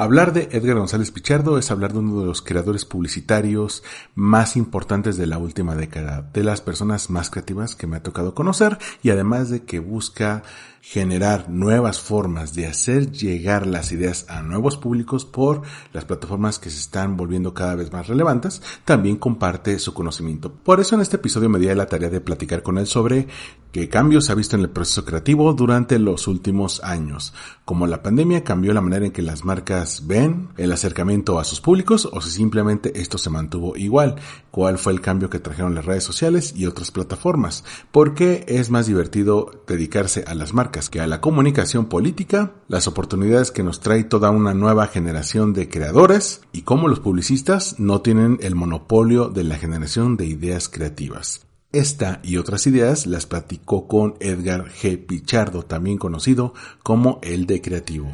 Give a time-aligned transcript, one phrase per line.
[0.00, 3.82] Hablar de Edgar González Pichardo es hablar de uno de los creadores publicitarios
[4.14, 8.32] más importantes de la última década, de las personas más creativas que me ha tocado
[8.32, 10.44] conocer y además de que busca
[10.90, 15.60] generar nuevas formas de hacer llegar las ideas a nuevos públicos por
[15.92, 20.50] las plataformas que se están volviendo cada vez más relevantes, también comparte su conocimiento.
[20.50, 23.28] Por eso en este episodio me di la tarea de platicar con él sobre
[23.70, 27.34] qué cambios ha visto en el proceso creativo durante los últimos años,
[27.66, 31.60] cómo la pandemia cambió la manera en que las marcas ven el acercamiento a sus
[31.60, 34.16] públicos o si simplemente esto se mantuvo igual,
[34.50, 38.70] cuál fue el cambio que trajeron las redes sociales y otras plataformas, por qué es
[38.70, 43.80] más divertido dedicarse a las marcas que a la comunicación política, las oportunidades que nos
[43.80, 49.28] trae toda una nueva generación de creadores y cómo los publicistas no tienen el monopolio
[49.28, 51.46] de la generación de ideas creativas.
[51.72, 55.04] Esta y otras ideas las platicó con Edgar G.
[55.04, 58.10] Pichardo, también conocido como el de Creativo.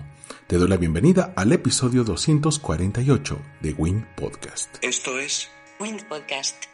[0.46, 4.76] Te doy la bienvenida al episodio 248 de Win Podcast.
[4.82, 6.64] Esto es Wind Podcast.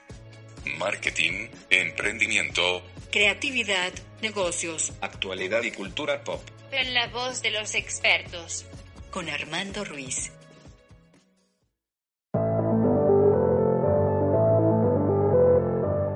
[0.79, 3.91] marketing, emprendimiento, Creatividad,
[4.23, 4.93] negocios.
[5.01, 6.41] actualidad y cultura pop.
[6.71, 8.67] En la voz de los expertos.
[9.11, 10.31] Con Armando Ruiz.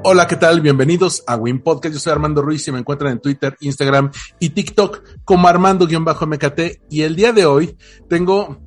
[0.04, 0.60] Hola, ¿qué tal?
[0.60, 1.94] Bienvenidos a Win Podcast.
[1.94, 6.60] Yo soy Armando Ruiz y me encuentran en Twitter, Instagram y TikTok como Armando-MKT.
[6.90, 7.76] Y el día de hoy
[8.08, 8.60] tengo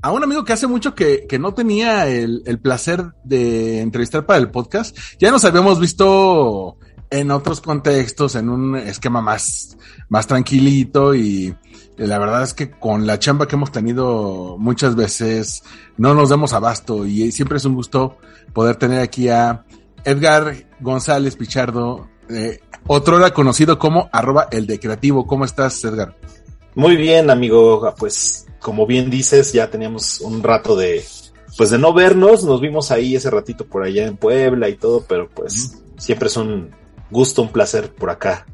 [0.00, 4.24] a un amigo que hace mucho que, que no tenía el, el placer de entrevistar
[4.24, 4.96] para el podcast.
[5.18, 6.78] Ya nos habíamos visto
[7.18, 9.76] en otros contextos, en un esquema más,
[10.08, 11.54] más tranquilito y
[11.96, 15.62] la verdad es que con la chamba que hemos tenido muchas veces
[15.96, 18.18] no nos damos abasto y siempre es un gusto
[18.52, 19.64] poder tener aquí a
[20.04, 25.26] Edgar González Pichardo, eh, otrora conocido como arroba el de creativo.
[25.26, 26.16] ¿Cómo estás, Edgar?
[26.74, 27.92] Muy bien, amigo.
[27.98, 31.04] Pues, como bien dices, ya teníamos un rato de,
[31.56, 32.44] pues, de no vernos.
[32.44, 36.36] Nos vimos ahí ese ratito por allá en Puebla y todo, pero pues, siempre es
[36.36, 36.70] un
[37.10, 38.46] gusto, un placer por acá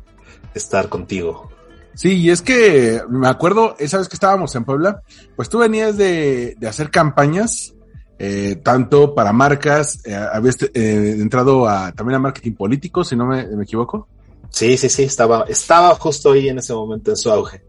[0.55, 1.51] estar contigo.
[1.95, 5.03] Sí, y es que me acuerdo, esa vez que estábamos en Puebla,
[5.37, 7.75] pues tú venías de, de hacer campañas,
[8.19, 13.27] eh, tanto para marcas, eh, habías eh, entrado a, también a marketing político, si no
[13.27, 14.09] me, me equivoco.
[14.49, 17.63] Sí, sí, sí, estaba, estaba justo ahí en ese momento en su auge.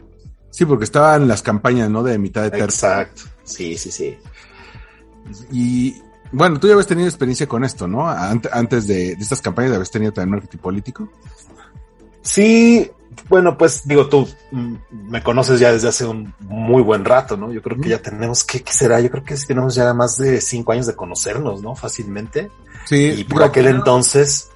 [0.51, 2.03] Sí, porque estaban las campañas, ¿no?
[2.03, 2.66] De mitad de tercio.
[2.66, 3.23] Exacto.
[3.43, 4.17] Sí, sí, sí.
[5.51, 5.95] Y
[6.33, 8.01] bueno, tú ya habías tenido experiencia con esto, ¿no?
[8.09, 11.07] Ant- antes de, de estas campañas habías tenido también marketing político.
[12.21, 12.89] Sí,
[13.29, 14.75] bueno, pues digo, tú mm,
[15.09, 17.51] me conoces ya desde hace un muy buen rato, ¿no?
[17.51, 18.99] Yo creo que ya tenemos, ¿qué, qué será?
[18.99, 21.75] Yo creo que tenemos ya más de cinco años de conocernos, ¿no?
[21.75, 22.49] Fácilmente.
[22.85, 23.13] Sí.
[23.17, 24.49] Y por aquel entonces,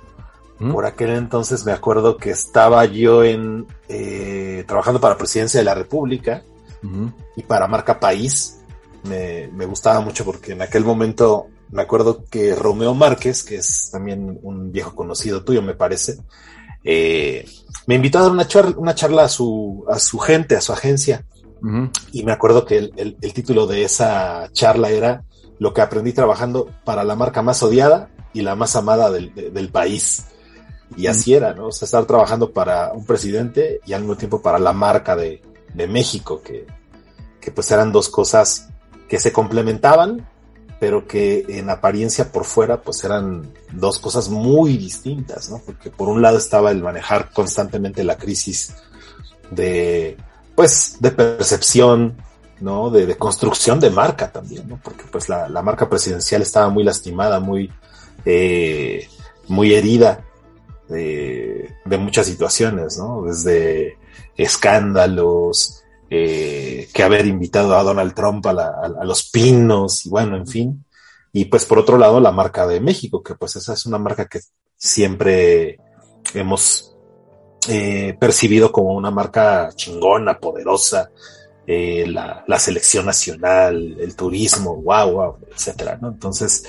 [0.59, 0.71] ¿Mm?
[0.71, 5.75] por aquel entonces me acuerdo que estaba yo en eh, trabajando para presidencia de la
[5.75, 6.43] República
[7.35, 8.59] y para Marca País.
[9.03, 13.89] Me, me gustaba mucho porque en aquel momento me acuerdo que Romeo Márquez, que es
[13.91, 16.17] también un viejo conocido tuyo, me parece,
[16.83, 17.45] eh,
[17.85, 20.73] me invitó a dar una charla, una charla a su, a su gente, a su
[20.73, 21.25] agencia.
[21.61, 21.89] Ujú.
[22.11, 25.23] Y me acuerdo que el, el- el título de esa charla era
[25.59, 29.49] Lo que aprendí trabajando para la marca más odiada y la más amada del, de-
[29.49, 30.25] del país.
[30.95, 31.67] Y así era, ¿no?
[31.67, 35.41] O sea, estar trabajando para un presidente y al mismo tiempo para la marca de,
[35.73, 36.65] de México, que,
[37.41, 38.69] que pues eran dos cosas
[39.09, 40.27] que se complementaban,
[40.79, 45.59] pero que en apariencia por fuera pues eran dos cosas muy distintas, ¿no?
[45.65, 48.75] Porque por un lado estaba el manejar constantemente la crisis
[49.49, 50.17] de,
[50.55, 52.17] pues, de percepción,
[52.59, 52.89] ¿no?
[52.89, 54.79] De, de construcción de marca también, ¿no?
[54.83, 57.71] Porque pues la, la marca presidencial estaba muy lastimada, muy,
[58.25, 59.07] eh,
[59.47, 60.25] muy herida
[60.89, 63.23] de, de muchas situaciones, ¿no?
[63.23, 63.97] Desde
[64.35, 70.85] escándalos, eh, que haber invitado a Donald Trump a, los pinos, y bueno, en fin.
[71.33, 74.25] Y pues por otro lado, la marca de México, que pues esa es una marca
[74.25, 74.39] que
[74.77, 75.77] siempre
[76.33, 76.95] hemos
[77.67, 81.11] eh, percibido como una marca chingona, poderosa,
[81.65, 86.07] eh, la, selección nacional, el turismo, wow, wow, etcétera, ¿no?
[86.07, 86.63] Entonces,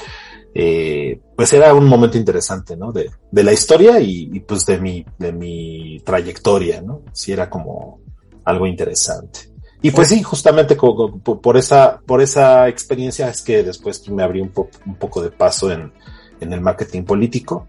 [1.36, 2.90] pues era un momento interesante, ¿no?
[2.90, 7.02] De, la historia y, pues de mi, de mi trayectoria, ¿no?
[7.12, 8.00] Sí era como
[8.48, 9.40] algo interesante.
[9.80, 14.52] Y pues sí, justamente por esa, por esa experiencia es que después me abrí un,
[14.86, 15.92] un poco de paso en,
[16.40, 17.68] en el marketing político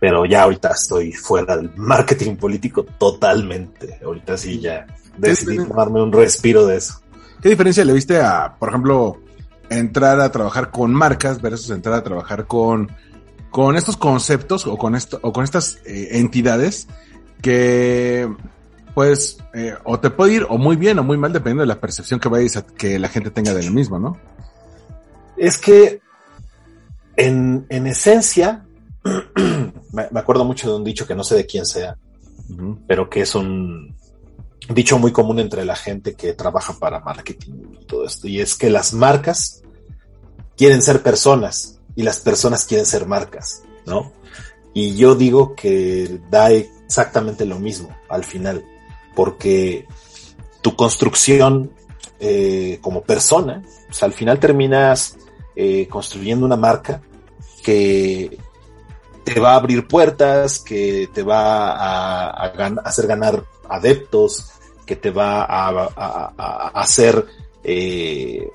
[0.00, 4.00] pero ya ahorita estoy fuera del marketing político totalmente.
[4.02, 4.86] Ahorita sí ya
[5.18, 7.02] decidí tomarme un respiro de eso.
[7.42, 9.20] ¿Qué diferencia le viste a, por ejemplo,
[9.68, 12.90] entrar a trabajar con marcas versus entrar a trabajar con,
[13.50, 16.88] con estos conceptos o con esto, o con estas eh, entidades
[17.42, 18.26] que
[18.94, 21.80] pues eh, o te puede ir o muy bien o muy mal dependiendo de la
[21.80, 24.18] percepción que vayas a, que la gente tenga de lo mismo, ¿no?
[25.36, 26.00] Es que
[27.16, 28.64] en, en esencia
[29.92, 31.96] me acuerdo mucho de un dicho que no sé de quién sea,
[32.86, 33.94] pero que es un
[34.68, 38.54] dicho muy común entre la gente que trabaja para marketing y todo esto, y es
[38.54, 39.62] que las marcas
[40.56, 44.12] quieren ser personas y las personas quieren ser marcas, ¿no?
[44.72, 48.64] Y yo digo que da exactamente lo mismo al final,
[49.14, 49.86] porque
[50.62, 51.72] tu construcción
[52.18, 55.16] eh, como persona, pues al final terminas
[55.56, 57.02] eh, construyendo una marca
[57.62, 58.38] que
[59.24, 62.46] te va a abrir puertas, que te va a,
[62.84, 64.50] hacer ganar adeptos,
[64.86, 67.26] que te va a, hacer
[67.62, 68.50] eh,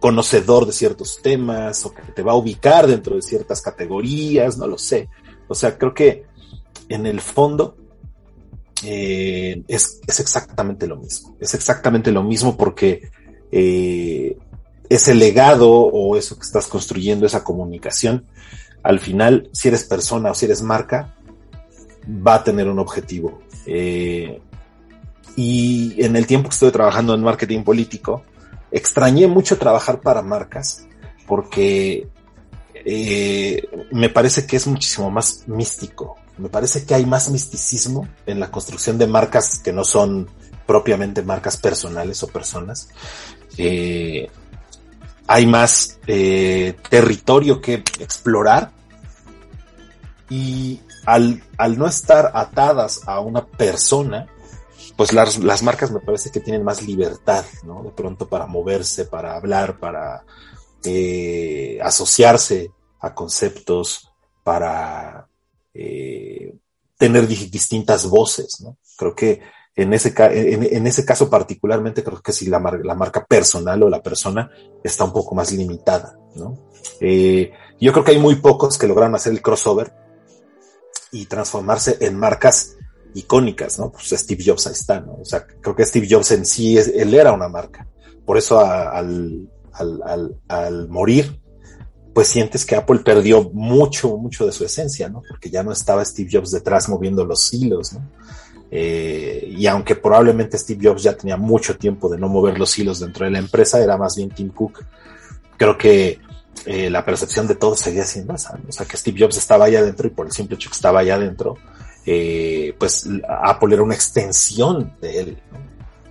[0.00, 4.66] conocedor de ciertos temas o que te va a ubicar dentro de ciertas categorías, no
[4.66, 5.08] lo sé.
[5.48, 6.24] O sea, creo que
[6.88, 7.76] en el fondo
[8.82, 11.36] eh, es, exactamente lo mismo.
[11.40, 13.10] Es exactamente lo mismo porque
[13.52, 14.36] eh,
[14.88, 18.26] ese legado o eso que estás construyendo, esa comunicación,
[18.82, 21.14] al final, si eres persona o si eres marca,
[22.06, 23.40] va a tener un objetivo.
[23.66, 24.40] Eh,
[25.36, 28.22] y en el tiempo que estuve trabajando en marketing político,
[28.70, 30.86] extrañé mucho trabajar para marcas
[31.26, 32.08] porque
[33.92, 36.16] me parece que es muchísimo más místico.
[36.38, 40.28] Me parece que hay más misticismo en la construcción de marcas que no son
[40.66, 42.88] propiamente marcas personales o personas.
[43.56, 44.28] Eh,
[45.26, 48.72] hay más eh, territorio que explorar
[50.28, 54.26] y al, al, no estar atadas a una persona,
[54.96, 57.82] pues las, las, marcas me parece que tienen más libertad, ¿no?
[57.82, 60.24] De pronto para moverse, para hablar, para
[60.84, 62.70] eh, asociarse
[63.00, 64.10] a conceptos,
[64.42, 65.28] para
[65.74, 66.54] eh,
[66.96, 68.78] tener distintas voces, ¿no?
[68.96, 69.40] Creo que
[69.76, 74.00] en ese, en, ese caso particularmente creo que si la, la, marca personal o la
[74.00, 74.48] persona
[74.84, 76.70] está un poco más limitada, ¿no?
[77.00, 77.50] Eh,
[77.80, 79.92] yo creo que hay muy pocos que lograron hacer el crossover
[81.10, 82.76] y transformarse en marcas
[83.14, 83.90] icónicas, ¿no?
[83.90, 85.14] Pues Steve Jobs ahí está, ¿no?
[85.20, 87.88] O sea, creo que Steve Jobs en sí, es, él era una marca.
[88.24, 91.40] Por eso al, al, al, al morir,
[92.14, 95.20] pues sientes que Apple perdió mucho, mucho de su esencia, ¿no?
[95.28, 98.08] Porque ya no estaba Steve Jobs detrás moviendo los hilos, ¿no?
[98.70, 103.00] Eh, y aunque probablemente Steve Jobs ya tenía mucho tiempo de no mover los hilos
[103.00, 104.84] dentro de la empresa, era más bien Tim Cook.
[105.56, 106.20] Creo que
[106.66, 108.58] eh, la percepción de todos seguía siendo esa.
[108.68, 111.00] O sea, que Steve Jobs estaba allá adentro y por el simple hecho que estaba
[111.00, 111.56] allá adentro,
[112.06, 115.38] eh, pues Apple era una extensión de él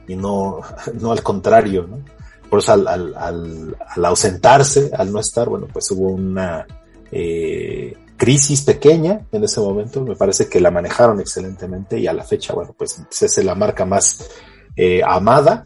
[0.07, 0.61] y no,
[0.99, 1.87] no al contrario.
[1.89, 1.99] ¿no?
[2.53, 6.67] Por eso al, al, al, ausentarse, al no estar, bueno, pues hubo una
[7.11, 12.23] eh, crisis pequeña en ese momento, me parece que la manejaron excelentemente y a la
[12.23, 14.29] fecha, bueno, pues, es la marca más
[14.75, 15.65] eh, amada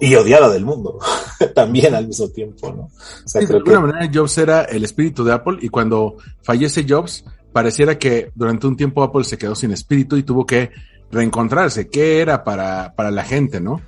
[0.00, 0.98] y odiada del mundo,
[1.54, 2.82] también al mismo tiempo, ¿no?
[3.24, 7.24] O sea, de alguna manera Jobs era el espíritu de Apple y cuando fallece Jobs,
[7.52, 10.72] pareciera que durante un tiempo Apple se quedó sin espíritu y tuvo que
[11.12, 13.80] reencontrarse, qué era para, para la gente, ¿no?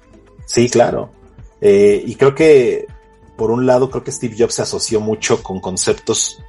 [0.47, 1.21] Sí, claro.
[1.65, 2.87] Eh, y creo que,
[3.37, 6.43] por un lado, creo que Steve Jobs se asoció mucho con conceptos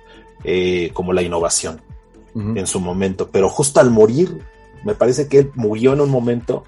[0.43, 1.81] eh, como la innovación
[2.35, 4.41] en su momento, pero justo al morir,
[4.83, 6.63] me parece que él murió en un momento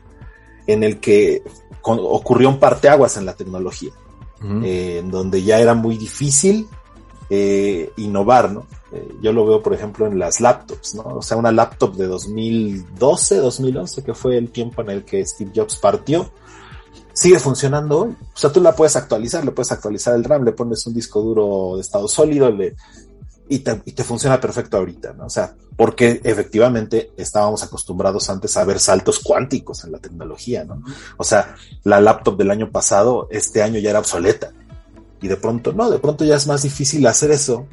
[0.68, 1.42] en el que
[1.82, 3.90] ocurrió un parteaguas en la tecnología,
[4.64, 6.68] eh, en donde ya era muy difícil
[7.32, 8.68] eh, innovar, ¿no?
[9.22, 11.04] yo lo veo, por ejemplo, en las laptops, ¿no?
[11.04, 15.52] O sea, una laptop de 2012, 2011, que fue el tiempo en el que Steve
[15.54, 16.30] Jobs partió,
[17.15, 18.10] sigue funcionando hoy.
[18.12, 21.22] O sea, tú la puedes actualizar, le puedes actualizar el RAM, le pones un disco
[21.22, 22.75] duro de estado sólido, le,
[23.48, 25.25] y te, funciona perfecto ahorita, ¿no?
[25.25, 30.81] O sea, porque efectivamente estábamos acostumbrados antes a ver saltos cuánticos en la tecnología, ¿no?
[31.17, 34.51] O sea, la laptop del año pasado, este año ya era obsoleta.
[35.22, 37.67] Y de pronto, no, de pronto ya es más difícil hacer eso.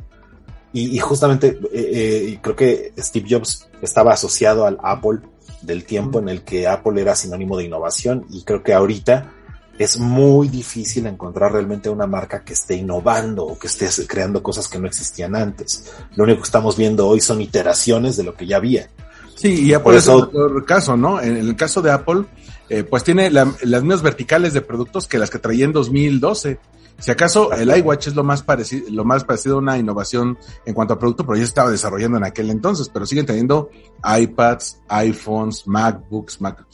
[0.75, 5.21] Y, justamente eh, eh, creo que Steve Jobs estaba asociado al Apple
[5.63, 9.33] del tiempo en el que Apple era sinónimo de innovación y creo que ahorita
[9.79, 14.69] es muy difícil encontrar realmente una marca que esté innovando o que esté creando cosas
[14.69, 15.93] que no existían antes.
[16.15, 18.89] Lo único que estamos viendo hoy son iteraciones de lo que ya había.
[19.35, 21.21] Sí, y Apple Por eso, es otro caso, ¿no?
[21.21, 22.25] En el caso de Apple,
[22.69, 26.59] eh, pues tiene la- las mismas verticales de productos que las que traía en 2012.
[26.99, 30.75] Si acaso el iWatch es lo más parecido, lo más parecido a una innovación en
[30.75, 33.71] cuanto a producto, pero ya se estaba desarrollando en aquel entonces, pero siguen teniendo
[34.05, 36.65] iPads, iPhones, MacBooks, Mac,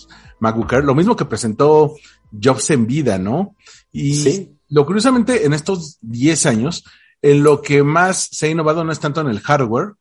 [0.40, 1.94] MacBook Air, lo mismo que presentó
[2.42, 3.54] Jobs en vida, ¿no?
[3.92, 4.56] Y Sí.
[4.68, 6.84] lo curiosamente en estos 10 años,
[7.22, 9.94] en lo que más se ha innovado no es tanto en el hardware,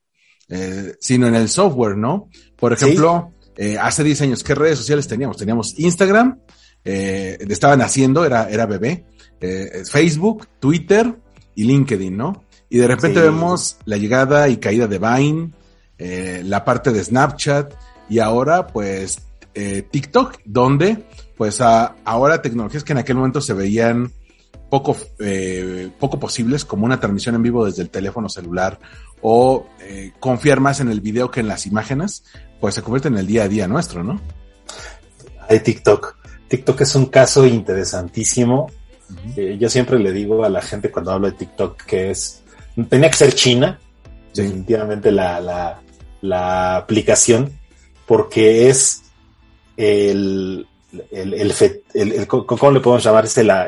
[0.50, 2.30] eh, sino en el software, ¿no?
[2.58, 5.38] Por ejemplo, eh, hace 10 años, ¿qué redes sociales teníamos?
[5.38, 6.40] Teníamos Instagram,
[6.86, 9.06] eh, estaban haciendo, era, era bebé,
[9.42, 11.14] eh, Facebook, Twitter
[11.56, 12.44] y LinkedIn, ¿no?
[12.70, 13.26] Y de repente Sí.
[13.26, 15.52] vemos la llegada y caída de Vine,
[15.98, 17.74] eh, la parte de Snapchat
[18.10, 19.20] y ahora pues
[19.56, 21.04] eh, TikTok, donde
[21.36, 24.12] pues a- ahora tecnologías que en aquel momento se veían
[24.70, 24.96] poco,
[25.98, 28.80] poco posibles, como una transmisión en vivo desde el teléfono celular
[29.22, 32.24] o eh, confiar más en el video que en las imágenes,
[32.60, 34.20] pues se convierte en el día a día nuestro, ¿no?
[35.50, 36.16] Hay TikTok.
[36.48, 38.72] TikTok es un caso interesantísimo.
[39.36, 42.44] Eh, yo siempre le digo a la gente cuando hablo de TikTok que es,
[42.90, 43.80] tenía que ser China,
[44.34, 44.44] Sí.
[44.44, 45.82] definitivamente la, la,
[46.22, 47.52] la aplicación,
[48.06, 49.02] porque es
[49.78, 50.68] el,
[51.12, 53.26] el, el, fe- el- el- ¿cómo le podemos llamar?
[53.26, 53.68] Es la,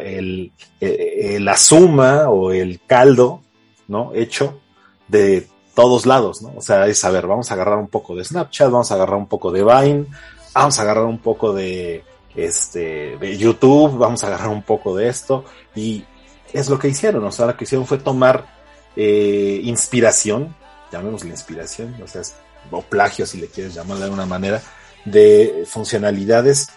[0.79, 3.41] la suma o el caldo,
[3.87, 4.11] ¿no?
[4.13, 4.61] Hecho
[5.09, 6.53] de todos lados, ¿no?
[6.55, 9.17] O sea, es, a ver, vamos a agarrar un poco de Snapchat, vamos a agarrar
[9.17, 10.05] un poco de Vine,
[10.53, 12.03] vamos a agarrar un poco de,
[12.35, 16.05] este, de YouTube, vamos a agarrar un poco de esto, y
[16.53, 18.57] es lo que hicieron, o sea, lo que hicieron fue tomar
[18.95, 20.55] eh, inspiración,
[20.91, 22.35] llamémosle inspiración, o sea, es-
[22.71, 24.61] o plagio si le quieres llamar de alguna manera,
[25.05, 26.67] de funcionalidades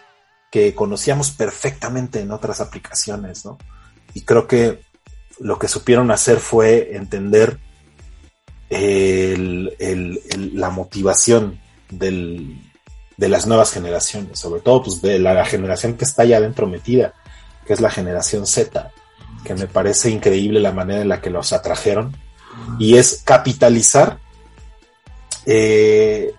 [0.50, 3.58] que conocíamos perfectamente en otras aplicaciones, ¿no?
[4.14, 4.80] Y creo que
[5.40, 7.58] lo que supieron hacer fue entender
[8.72, 11.60] la motivación
[11.90, 17.14] de las nuevas generaciones, sobre todo pues, de la, generación que está ya dentro metida,
[17.66, 18.90] que es la generación Z,
[19.44, 22.16] que me parece increíble la manera en la que los atrajeron,
[22.78, 24.18] y es capitalizar
[25.46, 26.34] eh,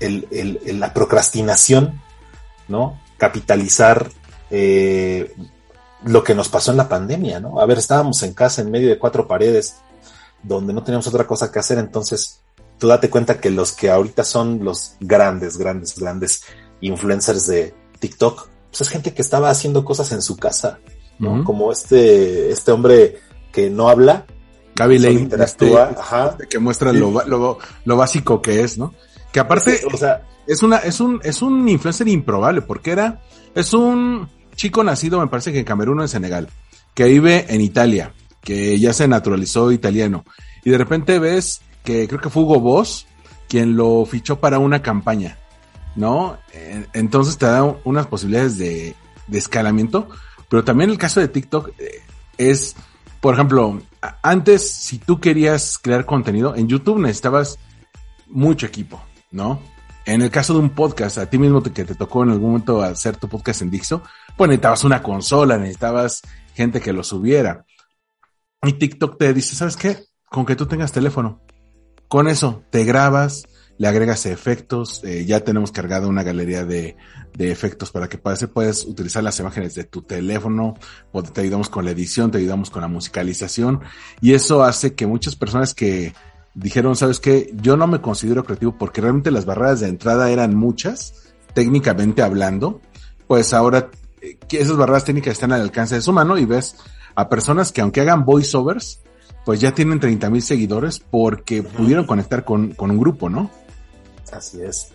[0.00, 2.00] la procrastinación,
[2.68, 2.98] ¿no?
[3.18, 4.10] Capitalizar
[4.50, 5.34] eh,
[6.04, 7.60] lo que nos pasó en la pandemia, ¿no?
[7.60, 9.76] A ver, estábamos en casa en medio de cuatro paredes,
[10.42, 12.42] donde no teníamos otra cosa que hacer, entonces
[12.78, 16.42] tú date cuenta que los que ahorita son los grandes, grandes, grandes
[16.80, 20.78] influencers de TikTok, pues es gente que estaba haciendo cosas en su casa,
[21.18, 21.44] ¿no?
[21.44, 23.18] Como este, este hombre
[23.52, 24.24] que no habla,
[24.76, 26.28] Gaby Lane, interactúa, este, ajá.
[26.30, 28.94] este que muestra lo, lo, lo básico que es, ¿no?
[29.30, 33.20] Que aparte o sea, es una, es un, es un influencer improbable, porque era,
[33.54, 36.48] es un chico nacido, me parece que en Camerún o en Senegal,
[36.94, 40.24] que vive en Italia, que ya se naturalizó italiano,
[40.64, 43.06] y de repente ves que creo que fue Hugo Boss
[43.48, 45.38] quien lo fichó para una campaña,
[45.96, 46.38] ¿no?
[46.52, 48.94] En- Entonces te da unas posibilidades de,
[49.26, 50.08] de escalamiento,
[50.48, 52.02] pero también el caso de TikTok eh,
[52.38, 52.76] es,
[53.20, 53.80] por ejemplo,
[54.22, 57.58] antes si tú querías crear contenido, en YouTube necesitabas
[58.28, 59.60] mucho equipo, ¿no?
[60.06, 62.82] En el caso de un podcast, a ti mismo que te tocó en algún momento
[62.82, 64.02] hacer tu podcast en Dixo,
[64.36, 66.22] pues necesitabas una consola, necesitabas
[66.54, 67.64] gente que lo subiera.
[68.62, 70.04] Y TikTok te dice, ¿sabes qué?
[70.26, 71.40] Con que tú tengas teléfono.
[72.08, 73.44] Con eso te grabas,
[73.78, 76.96] le agregas efectos, eh, ya tenemos cargada una galería de,
[77.34, 80.74] de efectos para que puedas, puedes utilizar las imágenes de tu teléfono,
[81.32, 83.80] te ayudamos con la edición, te ayudamos con la musicalización,
[84.20, 86.12] y eso hace que muchas personas que
[86.54, 87.50] dijeron, ¿sabes qué?
[87.54, 92.80] Yo no me considero creativo porque realmente las barreras de entrada eran muchas, técnicamente hablando,
[93.26, 93.90] pues ahora
[94.20, 96.76] eh, esas barreras técnicas están al alcance de su mano y ves
[97.14, 99.00] a personas que aunque hagan voiceovers,
[99.44, 103.50] pues ya tienen 30 mil seguidores porque pudieron conectar con, con un grupo, ¿no?
[104.32, 104.92] Así es.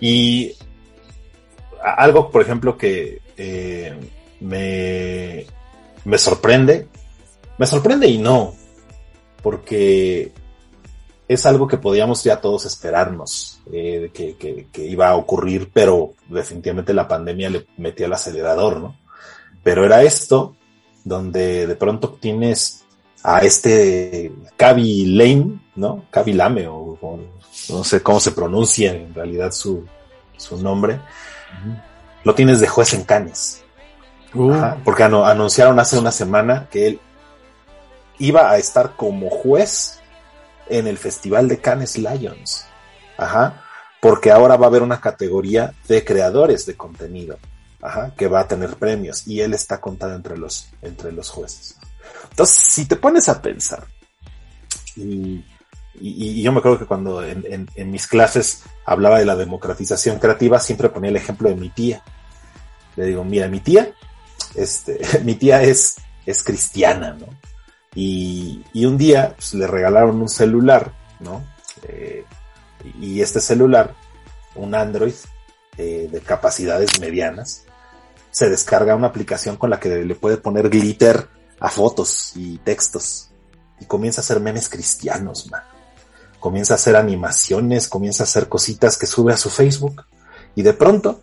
[0.00, 0.54] Y
[1.82, 3.94] algo, por ejemplo, que eh,
[4.40, 5.46] me,
[6.04, 6.86] me sorprende,
[7.58, 8.54] me sorprende y no,
[9.42, 10.32] porque
[11.26, 16.14] es algo que podíamos ya todos esperarnos, eh, que, que- que iba a ocurrir, pero
[16.28, 18.96] definitivamente la pandemia le metió el acelerador, ¿no?
[19.62, 20.56] Pero era esto,
[21.08, 22.84] donde de pronto tienes
[23.24, 26.04] a este Cavi Lane, ¿no?
[26.10, 27.18] Cavi Lame, o, o
[27.70, 29.84] no sé cómo se pronuncia en realidad su,
[30.36, 31.00] su nombre,
[32.24, 33.64] lo tienes de juez en Cannes.
[34.34, 37.00] Uh, Ajá, porque anu- anunciaron hace una semana que él
[38.18, 40.00] iba a estar como juez
[40.68, 42.66] en el Festival de Cannes Lions.
[43.16, 43.64] Ajá,
[44.00, 47.38] porque ahora va a haber una categoría de creadores de contenido,
[47.82, 51.76] ajá, que va a tener premios y él está contado entre los, entre los jueces.
[52.30, 53.86] Entonces, si te pones a pensar,
[54.96, 55.44] y,
[56.00, 60.18] y- yo me acuerdo que cuando en, en- en mis clases hablaba de la democratización
[60.18, 62.02] creativa, siempre ponía el ejemplo de mi tía.
[62.96, 63.92] Le digo, mira, mi tía,
[64.54, 67.26] este, mi tía es, es cristiana, ¿no?
[67.94, 71.44] Y, y un día pues, le regalaron un celular, ¿no?
[71.88, 72.24] Eh,
[73.00, 73.94] y este celular,
[74.54, 75.14] un Android
[75.76, 77.64] eh, de capacidades medianas,
[78.38, 81.26] se descarga una aplicación con la que le puede poner glitter
[81.58, 83.30] a fotos y textos.
[83.80, 85.62] Y comienza a hacer memes cristianos, man.
[86.38, 90.04] Comienza a hacer animaciones, comienza a hacer cositas que sube a su Facebook.
[90.54, 91.20] Y de pronto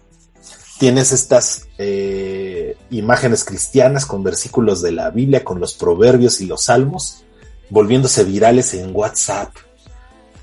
[0.77, 6.63] tienes estas eh, imágenes cristianas con versículos de la Biblia, con los proverbios y los
[6.63, 7.23] salmos,
[7.69, 9.55] volviéndose virales en WhatsApp.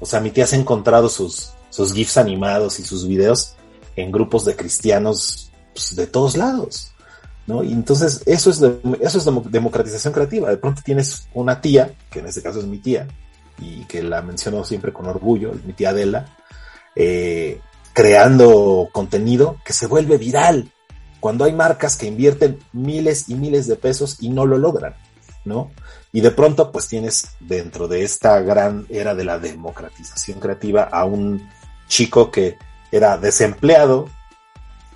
[0.01, 3.57] O sea, mi tía se ha encontrado sus, sus GIFs animados y sus videos
[3.95, 6.93] en grupos de cristianos pues, de todos lados.
[7.47, 7.63] ¿no?
[7.65, 8.63] Y entonces eso es,
[9.01, 10.49] eso es democratización creativa.
[10.49, 13.09] De pronto tienes una tía, que en este caso es mi tía,
[13.59, 16.37] y que la menciono siempre con orgullo, mi tía Adela,
[16.95, 17.61] eh,
[17.93, 20.71] creando contenido que se vuelve viral.
[21.21, 24.95] Cuando hay marcas que invierten miles y miles de pesos y no lo logran,
[25.45, 25.71] ¿no?
[26.11, 31.05] Y de pronto, pues tienes dentro de esta gran era de la democratización creativa a
[31.05, 31.49] un
[31.87, 32.59] chico que
[32.91, 34.09] era desempleado,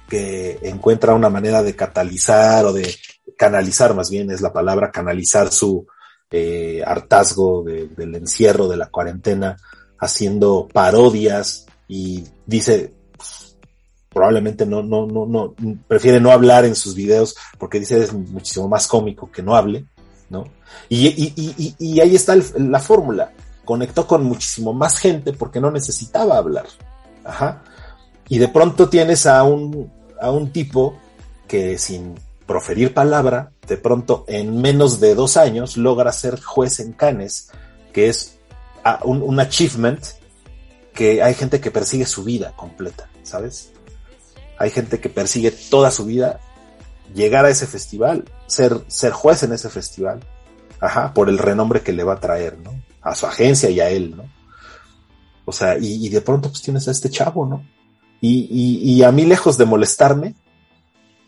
[0.09, 2.95] que encuentra una manera de catalizar o de
[3.37, 5.87] canalizar, más bien es la palabra, canalizar su
[6.31, 9.57] eh, hartazgo del encierro, de la cuarentena,
[9.99, 12.93] haciendo parodias y dice,
[14.11, 15.55] probablemente no, no, no, no,
[15.87, 19.87] prefiere no hablar en sus videos porque dice es muchísimo más cómico que no hable,
[20.31, 20.45] ¿no?
[20.89, 23.33] Y, y, y ahí está la fórmula.
[23.65, 26.67] Conectó con muchísimo más gente porque no necesitaba hablar.
[27.25, 27.63] Ajá.
[28.29, 30.99] Y de pronto tienes a un, a un tipo
[31.47, 32.15] que sin
[32.47, 37.51] proferir palabra, de pronto en menos de dos años logra ser juez en Cannes,
[37.93, 38.39] que es
[39.05, 40.05] un, un achievement
[40.93, 43.73] que hay gente que persigue su vida completa, ¿sabes?
[44.59, 46.41] Hay gente que persigue toda su vida
[47.15, 50.21] llegar a ese festival, ser, ser juez en ese festival,
[50.81, 52.73] ajá, por el renombre que le va a traer, ¿no?
[53.03, 54.25] A su agencia y a él, ¿no?
[55.45, 57.65] O sea, y, de pronto pues tienes a este chavo, ¿no?
[58.21, 60.35] Y, y, y, a mí lejos de molestarme,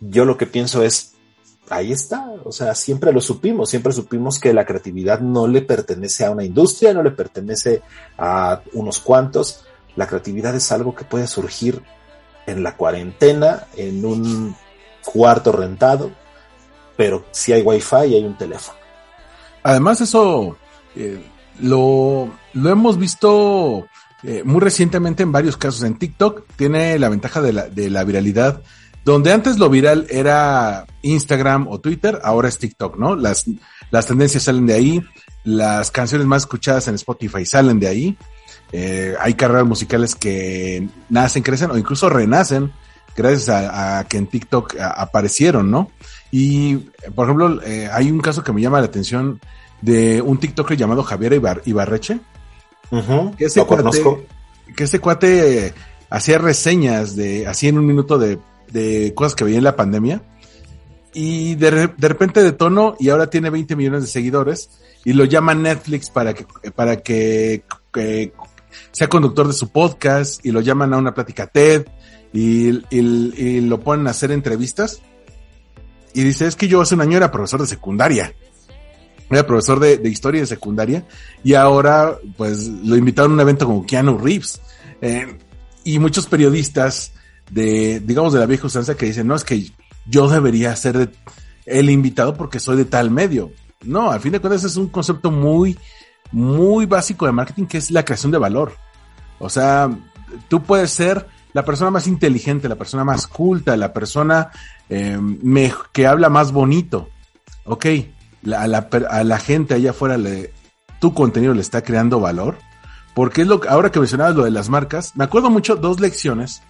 [0.00, 1.14] yo lo que pienso es,
[1.68, 6.24] ahí está, o sea, siempre lo supimos, siempre supimos que la creatividad no le pertenece
[6.24, 7.82] a una industria, no le pertenece
[8.16, 9.64] a unos cuantos,
[9.96, 11.82] la creatividad es algo que puede surgir
[12.46, 14.56] en la cuarentena, en un
[15.04, 16.10] cuarto rentado,
[16.96, 18.78] pero si hay wifi y hay un teléfono.
[19.62, 20.56] Además eso
[20.96, 21.22] eh,
[21.60, 23.86] lo, lo hemos visto
[24.22, 25.82] eh, muy recientemente en varios casos.
[25.82, 28.62] En TikTok tiene la ventaja de la, de la viralidad
[29.08, 33.16] donde antes lo viral era Instagram o Twitter, ahora es TikTok, ¿no?
[33.16, 33.46] Las,
[33.90, 35.02] las tendencias salen de ahí,
[35.44, 38.18] las canciones más escuchadas en Spotify salen de ahí.
[38.70, 42.70] Eh, hay carreras musicales que nacen, crecen o incluso renacen
[43.16, 45.90] gracias a, que en TikTok aparecieron, ¿no?
[46.30, 46.76] Y,
[47.14, 49.40] por ejemplo, eh, hay un caso que me llama la atención
[49.80, 52.20] de un TikToker llamado Javier Ibarreche.
[53.36, 54.24] Que, ese cuate,
[54.76, 55.74] que ese cuate
[56.10, 58.38] hacía reseñas de, así en un minuto de
[58.70, 60.22] de cosas que veía en la pandemia.
[61.12, 64.70] Y de, de repente detonó y ahora tiene 20 millones de seguidores
[65.04, 67.64] y lo llama Netflix para que, para que,
[68.92, 71.86] sea conductor de su podcast y lo llaman a una plática TED
[72.32, 75.00] y, y, lo ponen a hacer entrevistas.
[76.14, 78.34] Y dice, es que yo hace un año era profesor de secundaria.
[79.30, 81.04] Era profesor de, de historia de secundaria
[81.44, 84.60] y ahora pues lo invitaron a un evento como Keanu Reeves.
[85.00, 85.38] Eh,
[85.84, 87.12] y muchos periodistas
[87.50, 89.70] de, digamos, de la vieja usanza que dicen, no, es que
[90.06, 91.10] yo debería ser
[91.66, 93.52] el invitado porque soy de tal medio.
[93.82, 95.78] No, al fin de cuentas es un concepto muy,
[96.32, 98.74] muy básico de marketing que es la creación de valor.
[99.38, 99.90] O sea,
[100.48, 104.50] tú puedes ser la persona más inteligente, la persona más culta, la persona
[104.88, 105.18] eh,
[105.92, 107.08] que habla más bonito.
[107.64, 107.86] Ok,
[108.44, 110.16] a, la, a la gente allá afuera
[111.00, 112.56] tu contenido le está creando valor.
[113.14, 115.98] Porque es lo que, ahora que mencionabas lo de las marcas, me acuerdo mucho dos
[115.98, 116.62] lecciones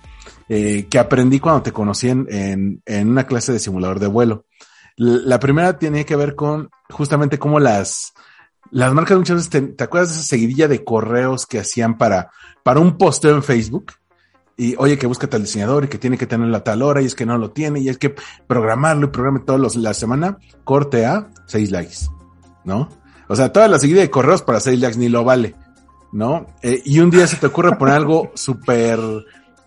[0.49, 4.47] eh, que aprendí cuando te conocí en, en, una clase de simulador de vuelo.
[4.97, 8.15] La primera tenía que ver con justamente cómo las,
[8.71, 12.31] las marcas muchas veces, te, te, acuerdas de esa seguidilla de correos que hacían para,
[12.63, 13.93] para un posteo en Facebook?
[14.61, 17.07] Y oye, que busca tal diseñador y que tiene que tenerlo a tal hora y
[17.07, 18.15] es que no lo tiene y es que
[18.47, 22.09] programarlo y programe todos la semana, corte a seis likes,
[22.65, 22.89] ¿no?
[23.29, 25.55] O sea, toda la seguida de correos para seis likes ni lo vale,
[26.11, 26.49] ¿no?
[26.61, 28.99] Eh, y un día se te ocurre poner algo súper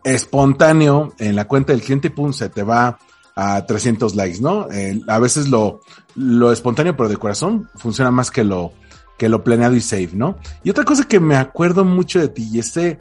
[0.04, 3.00] espontáneo en la cuenta del cliente y pum, se te va
[3.34, 4.68] a 300 likes, ¿no?
[5.08, 5.80] a veces lo,
[6.16, 8.74] lo espontáneo, pero de corazón, funciona más que lo,
[9.18, 10.38] que lo planeado y safe, ¿no?
[10.64, 13.00] Y otra cosa que me acuerdo mucho de ti y este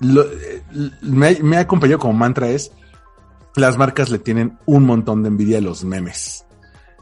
[0.00, 2.70] me, me, ha acompañado como mantra es,
[3.56, 6.44] las marcas le tienen un montón de envidia a los memes,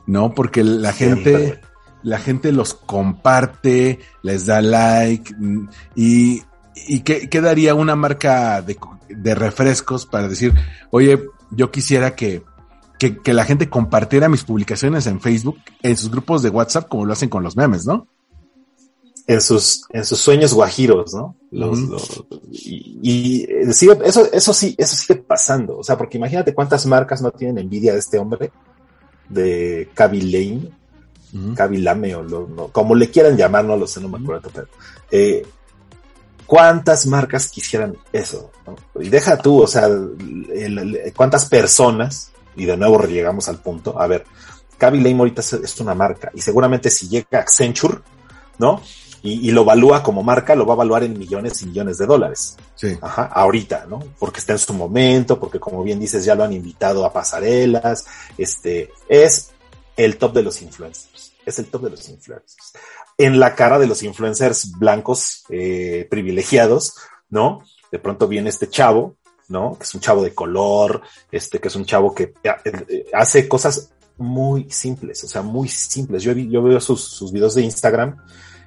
[0.06, 0.34] ¿no?
[0.34, 1.60] Porque la gente,
[2.02, 6.42] la gente los comparte, les da like mm, y,
[6.88, 8.78] y ¿qué, qué daría una marca de,
[9.08, 10.54] de refrescos para decir,
[10.90, 12.42] oye, yo quisiera que,
[12.98, 17.04] que, que la gente compartiera mis publicaciones en Facebook, en sus grupos de WhatsApp, como
[17.04, 18.08] lo hacen con los memes, ¿no?
[19.28, 21.34] En sus, en sus sueños guajiros, ¿no?
[21.50, 25.78] Los, los- y, y, eh, sigue- eso, eso sí, eso sigue pasando.
[25.78, 28.52] O sea, porque imagínate cuántas marcas no tienen envidia de este hombre,
[29.28, 30.70] de Kaby Lane,
[31.34, 31.54] Ujú.
[31.54, 34.48] Kaby Lame, o lo- no, como le quieran llamar, no lo sé, no me acuerdo,
[34.54, 34.68] pero
[35.10, 35.44] eh,
[36.46, 38.76] cuántas marcas quisieran eso, ¿no?
[39.02, 44.00] Y deja tú, o sea, el- el- cuántas personas, y de nuevo llegamos al punto,
[44.00, 44.24] a ver,
[44.78, 47.98] Kaby ahorita es, es una marca, y seguramente si llega Accenture,
[48.58, 48.80] ¿no?
[49.26, 52.06] Y, y lo evalúa como marca, lo va a evaluar en millones y millones de
[52.06, 52.56] dólares.
[52.76, 52.96] Sí.
[53.00, 53.98] Ajá, ahorita, ¿no?
[54.20, 58.06] Porque está en su momento, porque como bien dices, ya lo han invitado a pasarelas,
[58.38, 59.50] este, es
[59.96, 62.72] el top de los influencers, es el top de los influencers.
[63.18, 66.94] En la cara de los influencers blancos eh, privilegiados,
[67.28, 67.64] ¿no?
[67.90, 69.16] De pronto viene este chavo,
[69.48, 69.76] ¿no?
[69.76, 73.48] Que es un chavo de color, este, que es un chavo que eh, eh, hace
[73.48, 76.22] cosas muy simples, o sea, muy simples.
[76.22, 78.16] Yo, yo veo sus, sus videos de Instagram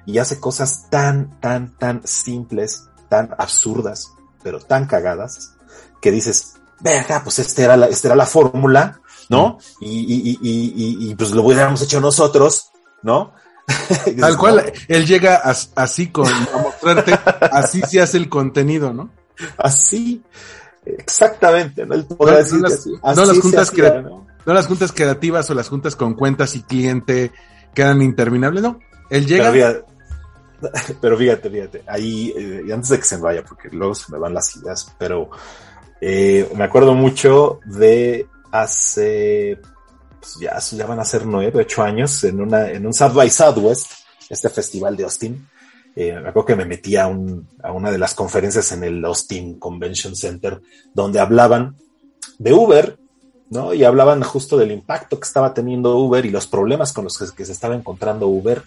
[0.06, 5.54] y hace cosas tan, tan, tan simples, tan absurdas, pero tan cagadas,
[6.00, 9.58] que dices, verga, pues esta era la, esta era la fórmula, ¿no?
[9.80, 12.70] Y, y, y, y, y, pues lo hubiéramos hecho nosotros,
[13.02, 13.32] ¿no?
[14.20, 17.12] Tal cual, "No, él llega as- así con, a mostrarte,
[17.52, 19.10] así se hace el contenido, ¿no?
[19.56, 20.22] así,
[20.84, 21.96] exactamente, ¿no?
[21.96, 24.26] Decir las- así, no las juntas hacía, crea- ¿no?
[24.46, 27.30] No las juntas creativas o las juntas con cuentas y cliente
[27.74, 28.78] quedan interminables, no.
[29.10, 29.90] Él llega, Pero fíjate,
[31.00, 34.10] pero fíjate, fíjate, ahí, eh, y antes de que se me vaya, porque luego se
[34.12, 35.30] me van las ideas, pero
[36.00, 39.58] eh, me acuerdo mucho de hace,
[40.20, 40.38] pues
[40.70, 43.92] ya, van a ser nueve, ocho años, en, una, en un South by Southwest,
[44.28, 45.48] este festival de Austin.
[45.96, 49.04] Eh, me acuerdo que me metí a, un, a una de las conferencias en el
[49.04, 50.60] Austin Convention Center,
[50.94, 51.76] donde hablaban
[52.38, 52.96] de Uber,
[53.50, 53.74] ¿no?
[53.74, 57.44] Y hablaban justo del impacto que estaba teniendo Uber y los problemas con los que
[57.44, 58.62] se estaba encontrando Uber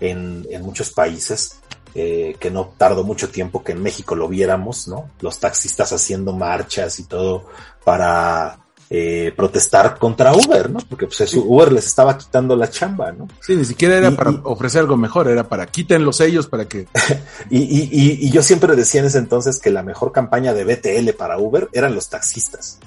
[0.00, 1.56] en, en muchos países,
[1.94, 5.10] eh, que no tardó mucho tiempo que en México lo viéramos, ¿no?
[5.20, 7.46] Los taxistas haciendo marchas y todo
[7.84, 8.58] para
[8.88, 10.78] eh, protestar contra Uber, ¿no?
[10.88, 13.28] Porque pues Uber les estaba quitando la chamba, ¿no?
[13.40, 16.66] sí, ni siquiera era y- para y- ofrecer algo mejor, era para quítenlos ellos para
[16.66, 16.86] que,
[17.50, 20.64] Y, y, y, y yo siempre decía en ese entonces que la mejor campaña de
[20.64, 22.78] BTL para Uber eran los taxistas,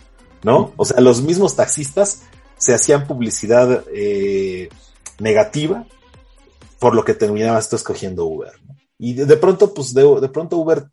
[0.43, 0.73] ¿no?
[0.77, 2.21] O sea, los mismos taxistas
[2.57, 4.69] se hacían publicidad eh,
[5.19, 5.85] negativa
[6.83, 8.51] por lo que terminaba esto escogiendo Uber.
[8.67, 8.75] ¿no?
[8.97, 10.83] Y de, de pronto, pues de, de pronto Uber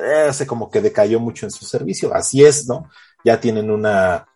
[0.00, 2.14] eh, hace como que decayó mucho en su servicio.
[2.14, 2.88] Así es, ¿no?
[3.24, 4.28] Ya tienen una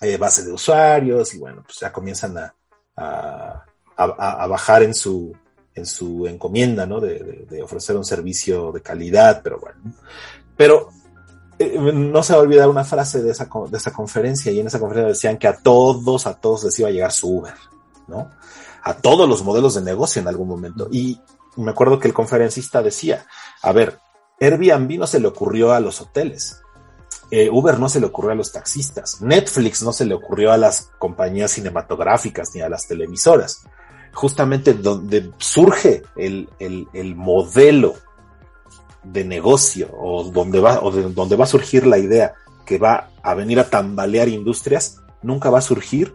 [0.00, 2.52] eh, base de usuarios y bueno, pues ya comienzan a,
[2.96, 5.32] a, bajar en su,
[5.72, 6.98] en su encomienda, ¿no?
[6.98, 9.78] De, de- ofrecer un servicio de calidad, pero bueno.
[10.56, 10.88] Pero
[11.60, 14.66] eh, no se va a olvidar una frase de esa, de esa conferencia y en
[14.66, 17.54] esa conferencia decían que a todos, a todos les iba a llegar su Uber,
[18.08, 18.32] ¿no?
[18.82, 20.88] A todos los modelos de negocio en algún momento.
[20.90, 21.20] Y
[21.56, 23.26] me acuerdo que el conferencista decía,
[23.62, 23.98] a ver,
[24.40, 26.60] Airbnb no se le ocurrió a los hoteles.
[27.30, 29.20] Eh, Uber no se le ocurrió a los taxistas.
[29.20, 33.62] Netflix no se le ocurrió a las compañías cinematográficas ni a las televisoras.
[34.12, 37.94] Justamente donde surge el, el, el modelo
[39.04, 42.34] de negocio o donde va, o de, donde va a surgir la idea
[42.66, 46.14] que va a venir a tambalear industrias, nunca va a surgir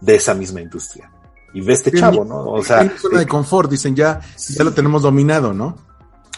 [0.00, 1.10] de esa misma industria.
[1.54, 2.44] Y ve este chavo, ¿no?
[2.44, 5.76] O sea, en zona de confort, dicen ya, ya lo tenemos dominado, ¿no?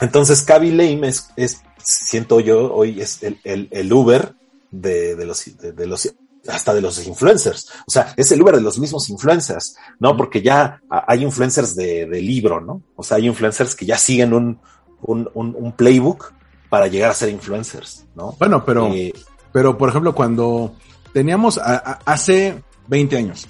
[0.01, 4.35] entonces Kaby Lame es, es, siento yo, hoy es el, el, el Uber
[4.70, 6.12] de, de los, de, de los,
[6.48, 7.68] hasta de los influencers.
[7.87, 10.16] O sea, es el Uber de los mismos influencers, ¿no?
[10.16, 12.83] Porque ya hay influencers de, de libro, ¿no?
[12.96, 14.59] O sea, hay influencers que ya siguen un,
[15.03, 16.33] un, un, un playbook
[16.68, 18.35] para llegar a ser influencers, ¿no?
[18.40, 19.12] Bueno, pero, Eh,
[19.53, 20.75] pero por ejemplo, cuando
[21.12, 23.46] teníamos a- a- hace 20 años,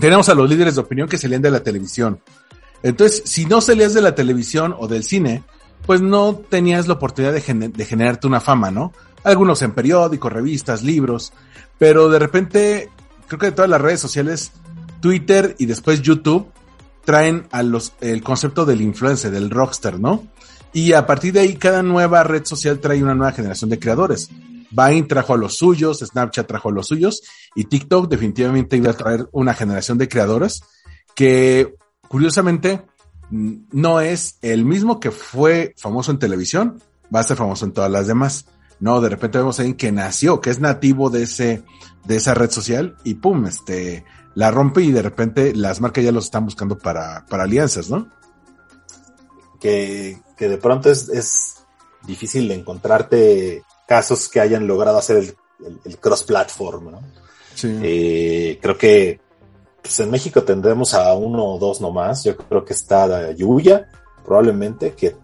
[0.00, 2.20] teníamos a los líderes de opinión que salían de la televisión.
[2.82, 5.42] Entonces, si no salías de la televisión o del cine,
[5.86, 8.92] pues no tenías la oportunidad de generarte una fama, ¿no?
[9.24, 11.32] Algunos en periódicos, revistas, libros,
[11.78, 12.90] pero de repente,
[13.26, 14.52] creo que de todas las redes sociales,
[15.00, 16.48] Twitter y después YouTube
[17.04, 20.24] traen a los, el concepto del influencer, del rockstar, ¿no?
[20.72, 24.28] Y a partir de ahí, cada nueva red social trae una nueva generación de creadores.
[24.70, 27.22] Vine trajo a los suyos, Snapchat trajo a los suyos,
[27.54, 30.62] y TikTok definitivamente iba a traer una generación de creadores
[31.14, 31.74] que,
[32.08, 32.84] curiosamente,
[33.30, 36.80] no es el mismo que fue famoso en televisión,
[37.14, 38.46] va a ser famoso en todas las demás.
[38.78, 41.62] No, de repente vemos a alguien que nació, que es nativo de ese,
[42.04, 46.12] de esa red social y pum, este, la rompe y de repente las marcas ya
[46.12, 48.08] los están buscando para, para alianzas, ¿no?
[49.58, 51.64] Que, que de pronto es, es
[52.06, 57.00] difícil encontrarte casos que hayan logrado hacer el, el, el cross-platform, ¿no?
[57.54, 57.78] Sí.
[57.82, 59.20] Eh, creo que
[59.86, 62.24] pues en México tendremos a uno o dos nomás.
[62.24, 63.88] Yo creo que está Yuya,
[64.24, 65.14] probablemente, que,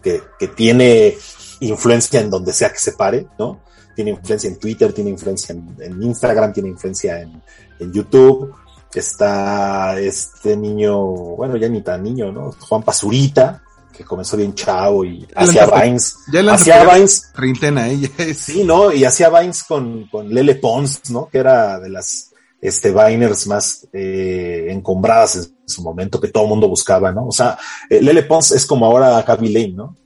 [0.00, 1.16] que, que tiene
[1.58, 3.60] influencia en donde sea que se pare, ¿no?
[3.96, 7.42] Tiene influencia en Twitter, tiene influencia en, en Instagram, tiene influencia en,
[7.80, 8.54] en, YouTube.
[8.94, 12.52] Está este niño, bueno, ya ni tan niño, ¿no?
[12.52, 13.61] Juan Pazurita,
[13.92, 16.16] que comenzó bien chavo y hacía Vines.
[16.32, 17.30] Ya hacía Vines.
[17.34, 18.08] Treintena ella.
[18.34, 18.92] Sí, ¿no?
[18.92, 21.28] Y hacía Vines con, con Lele Pons, ¿no?
[21.28, 26.48] Que era de las este, Viners más eh, encombradas en su momento, que todo el
[26.48, 27.26] mundo buscaba, ¿no?
[27.26, 27.58] O sea,
[27.90, 29.96] eh, Lele Pons es como ahora Gaby Lane, ¿no?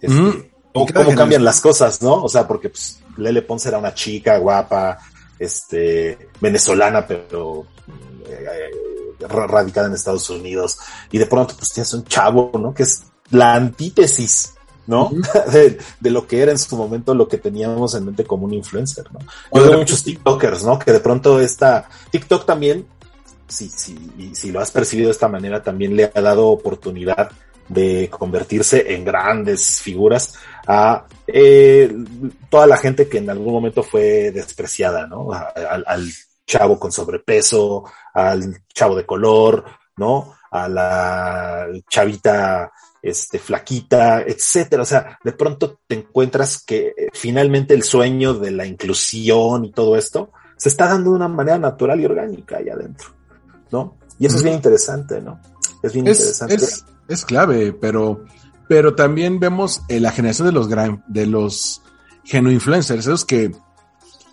[0.00, 0.50] Este, mm.
[0.72, 2.22] ¿Cómo, cómo cambian las cosas, no?
[2.22, 4.98] O sea, porque pues, Lele Pons era una chica guapa,
[5.38, 7.66] este, venezolana, pero
[8.28, 8.70] eh,
[9.28, 10.78] radicada en Estados Unidos,
[11.12, 12.74] y de pronto pues tienes un chavo, ¿no?
[12.74, 14.54] Que es la antítesis
[14.86, 15.06] ¿no?
[15.06, 15.50] Uh -huh.
[15.50, 18.54] de, de, lo que era en su momento lo que teníamos en mente como un
[18.54, 19.20] influencer, ¿no?
[19.54, 20.78] Yo veo muchos TikTokers, ¿no?
[20.78, 22.86] Que de pronto esta TikTok también,
[23.46, 23.96] si, si,
[24.34, 27.30] si lo has percibido de esta manera, también le ha dado oportunidad
[27.68, 30.34] de convertirse en grandes figuras
[30.66, 31.94] a eh,
[32.48, 35.32] toda la gente que en algún momento fue despreciada, ¿no?
[35.32, 36.10] A, a, al
[36.44, 39.64] chavo con sobrepeso, al chavo de color,
[39.96, 40.34] ¿no?
[40.50, 44.82] A la chavita este, flaquita, etcétera.
[44.82, 49.72] O sea, de pronto te encuentras que eh, finalmente el sueño de la inclusión y
[49.72, 53.08] todo esto se está dando de una manera natural y orgánica ahí adentro,
[53.70, 53.96] ¿no?
[54.18, 54.38] Y eso mm.
[54.38, 55.40] es bien interesante, ¿no?
[55.82, 56.54] Es bien es, interesante.
[56.56, 58.24] Es, es, clave, pero,
[58.68, 61.80] pero también vemos eh, la generación de los gran, de los
[62.24, 63.52] genoinfluencers, esos que,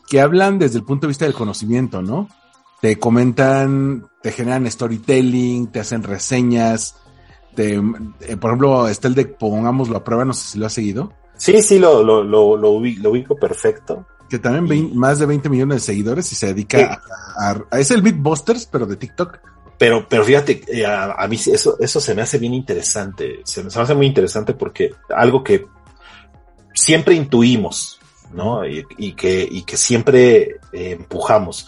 [0.10, 2.27] que hablan desde el punto de vista del conocimiento, ¿no?
[2.82, 6.95] Te comentan, te generan storytelling, te hacen reseñas,
[7.57, 7.81] este,
[8.21, 11.13] eh, por ejemplo, está el de Pongámoslo a prueba, no sé si lo ha seguido.
[11.35, 14.05] Sí, sí, lo, lo, lo, lo, ubico, lo ubico perfecto.
[14.29, 17.01] Que también más de 20 millones de seguidores y se dedica
[17.39, 19.39] a, a, a, Es el Beatbusters, pero de TikTok.
[19.77, 23.41] Pero, pero fíjate, eh, a, a, mí eso, eso se me hace bien interesante.
[23.43, 25.65] Se me, se me hace muy interesante porque algo que
[26.73, 27.99] siempre intuimos,
[28.33, 28.67] ¿no?
[28.67, 31.67] Y, y que, y que siempre eh, empujamos.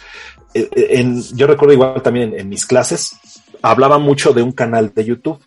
[0.53, 3.15] En, yo recuerdo igual también en, en mis clases,
[3.61, 5.39] hablaba mucho de un canal de YouTube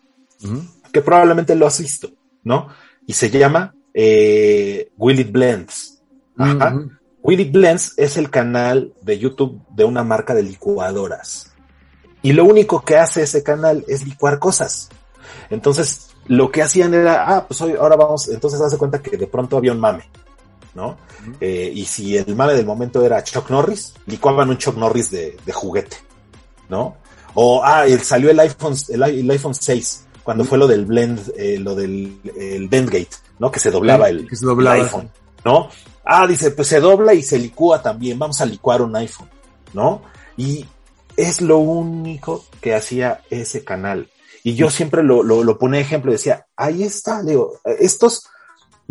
[0.92, 2.10] que probablemente lo has visto,
[2.44, 2.68] ¿no?
[3.06, 6.02] Y se llama eh, Will It Blends.
[6.36, 6.52] Ajá.
[6.52, 6.98] Uh -huh.
[7.22, 11.52] Will It Blends es el canal de YouTube de una marca de licuadoras.
[12.20, 14.88] Y lo único que hace ese canal es licuar cosas.
[15.50, 19.26] Entonces, lo que hacían era, ah, pues hoy, ahora vamos, entonces hace cuenta que de
[19.26, 20.04] pronto había un mame,
[20.74, 20.88] ¿no?
[20.88, 21.36] Uh -huh.
[21.40, 25.36] eh, y si el mame del momento era Chuck Norris, licuaban un Chuck Norris de,
[25.44, 25.96] de juguete,
[26.68, 26.96] ¿no?
[27.34, 31.58] O, ah, salió el iPhone, el, el iPhone 6 cuando fue lo del blend, eh,
[31.58, 33.50] lo del el Bendgate, ¿no?
[33.50, 34.76] Que se doblaba el, se doblaba.
[34.76, 35.10] el, iPhone,
[35.44, 35.68] ¿no?
[36.04, 39.28] Ah, dice, pues se dobla y se licúa también, vamos a licuar un iPhone,
[39.72, 40.02] ¿no?
[40.36, 40.66] Y
[41.16, 44.08] es lo único que hacía ese canal.
[44.44, 48.24] Y yo siempre lo, lo, lo pone ejemplo decía, ahí está, Leo, estos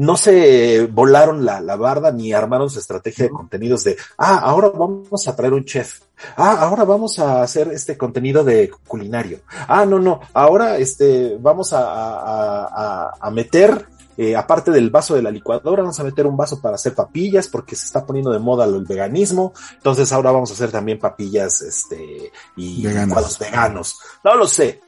[0.02, 4.70] no se volaron la, la, barda ni armaron su estrategia de contenidos de, ah, ahora
[4.70, 6.00] vamos a traer un chef.
[6.36, 9.42] Ah, ahora vamos a hacer este contenido de culinario.
[9.68, 13.86] Ah, no, no, ahora este, vamos a, a, a, a meter,
[14.18, 17.48] eh, aparte del vaso de la licuadora, vamos a meter un vaso para hacer papillas
[17.48, 19.54] porque se está poniendo de moda el veganismo.
[19.76, 23.08] Entonces ahora vamos a hacer también papillas, este, y veganos.
[23.08, 24.00] licuados veganos.
[24.24, 24.82] No lo sé.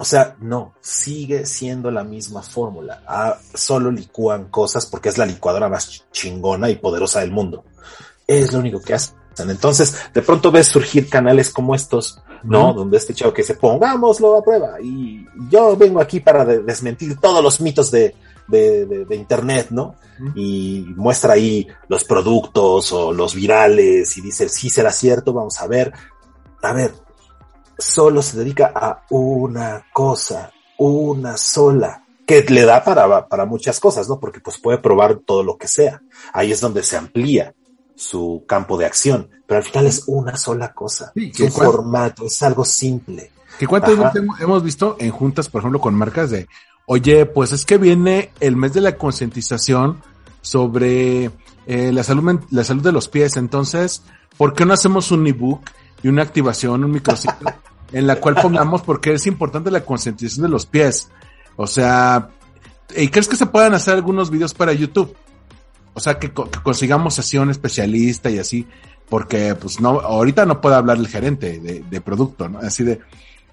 [0.00, 3.02] O sea, no, sigue siendo la misma fórmula.
[3.06, 7.64] Ah, solo licúan cosas porque es la licuadora más chingona y poderosa del mundo.
[8.24, 9.16] Es lo único que hacen.
[9.38, 12.72] Entonces, de pronto ves surgir canales como estos, ¿no?
[12.72, 14.80] Donde este chavo que se pongámoslo a prueba.
[14.80, 18.14] Y yo vengo aquí para de desmentir todos los mitos de,
[18.46, 19.96] de, de, de Internet, ¿no?
[20.34, 25.66] Y muestra ahí los productos o los virales y dice, sí será cierto, vamos a
[25.66, 25.92] ver.
[26.62, 26.92] A ver,
[27.78, 34.08] solo se dedica a una cosa, una sola, que le da para, para muchas cosas,
[34.08, 34.20] ¿no?
[34.20, 36.02] Porque pues puede probar todo lo que sea.
[36.34, 37.54] Ahí es donde se amplía
[37.96, 42.42] su campo de acción, pero al final es una sola cosa, sí, un formato, es
[42.42, 43.32] algo simple.
[43.58, 46.46] ¿Qué cuántas veces hemos visto en juntas, por ejemplo, con marcas de,
[46.86, 50.00] oye, pues es que viene el mes de la concientización
[50.42, 51.30] sobre
[51.66, 54.02] eh, la salud, la salud de los pies, entonces,
[54.36, 55.62] ¿por qué no hacemos un ebook
[56.02, 57.52] y una activación, un microciclo,
[57.92, 61.08] en la cual pongamos porque es importante la concientización de los pies.
[61.56, 62.28] O sea,
[62.96, 65.16] ¿y crees que se puedan hacer algunos videos para YouTube?
[65.98, 68.68] o sea, que, que consigamos sesión especialista y así,
[69.08, 72.60] porque pues no, ahorita no puede hablar el gerente de, de producto, ¿no?
[72.60, 73.00] Así de,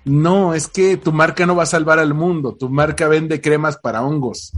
[0.04, 3.78] no, es que tu marca no va a salvar al mundo, tu marca vende cremas
[3.78, 4.54] para hongos.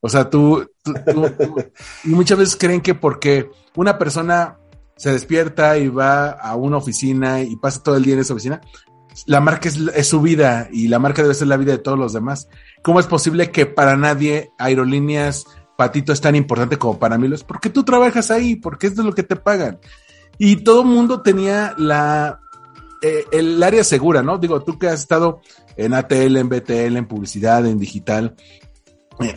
[0.00, 1.56] O sea, tú, tú, tú, tú
[2.04, 4.58] y muchas veces creen que porque una persona
[5.02, 8.60] se despierta y va a una oficina y pasa todo el día en esa oficina,
[9.26, 12.12] la marca es, su vida y la marca debe ser la vida de todos los
[12.12, 12.46] demás.
[12.84, 15.44] ¿Cómo es posible que para nadie aerolíneas
[15.76, 17.28] Patito es tan importante como para mí?
[17.34, 19.80] Es porque tú trabajas ahí, porque esto es lo que te pagan.
[20.38, 22.38] Y todo el mundo tenía la,
[23.02, 24.38] eh, el área segura, ¿no?
[24.38, 25.40] Digo, tú que has estado
[25.76, 28.36] en ATL, en BTL, en publicidad, en digital,
[29.18, 29.34] eh,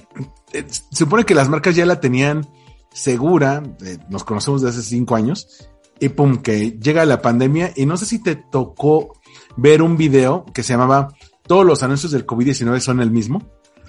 [0.54, 2.47] eh, se supone que las marcas ya la tenían
[2.95, 5.67] segura, eh, nos conocemos desde hace cinco años,
[5.99, 9.19] y pum, que llega la pandemia, y no sé si te tocó
[9.58, 11.10] ver un video que se llamaba
[11.45, 13.41] Todos los anuncios del COVID-19 son el mismo.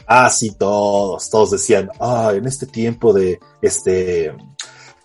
[0.08, 4.34] Ah, sí, todos, todos decían, ah, en este tiempo de, este,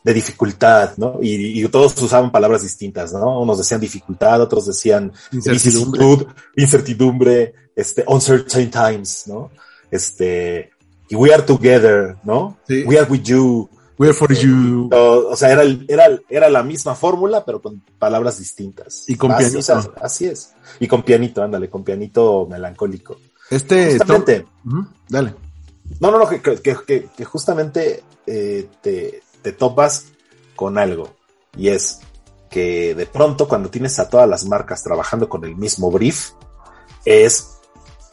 [0.03, 1.19] de dificultad, ¿no?
[1.21, 3.39] Y, y, todos usaban palabras distintas, ¿no?
[3.41, 9.51] Unos decían dificultad, otros decían incertidumbre, incertidumbre este, uncertain times, ¿no?
[9.89, 10.71] Este,
[11.09, 12.57] y we are together, ¿no?
[12.67, 12.83] Sí.
[12.85, 13.69] We are with you.
[14.13, 14.89] For you.
[14.91, 19.07] O, o sea, era, era, era la misma fórmula, pero con palabras distintas.
[19.07, 19.93] Y con así, pianito.
[20.01, 20.53] Así es.
[20.79, 23.17] Y con pianito, ándale, con pianito melancólico.
[23.49, 23.97] Este.
[23.97, 24.45] Justamente.
[24.65, 24.87] Uh -huh.
[25.07, 25.35] Dale.
[25.99, 30.05] No, no, no, que, que, que, que justamente eh, te, te topas
[30.55, 31.09] con algo.
[31.55, 31.99] Y es
[32.49, 36.31] que de pronto, cuando tienes a todas las marcas trabajando con el mismo brief,
[37.05, 37.59] es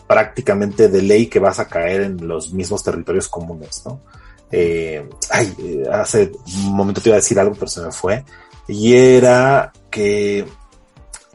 [0.07, 4.01] prácticamente de ley que vas a caer en los mismos territorios comunes, ¿no?
[4.51, 6.33] Eh, ay, hace
[6.67, 8.25] un momento te iba a decir algo, pero se me fue.
[8.67, 10.47] Y era que,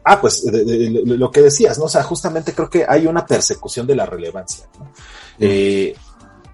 [0.04, 1.86] ah, pues de, de, de, lo que decías, ¿no?
[1.86, 4.92] O sea, justamente creo que hay una persecución de la relevancia, ¿no?
[5.40, 5.96] Eh,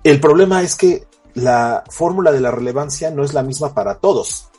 [0.04, 4.50] el problema es que la fórmula de la relevancia no es la misma para todos.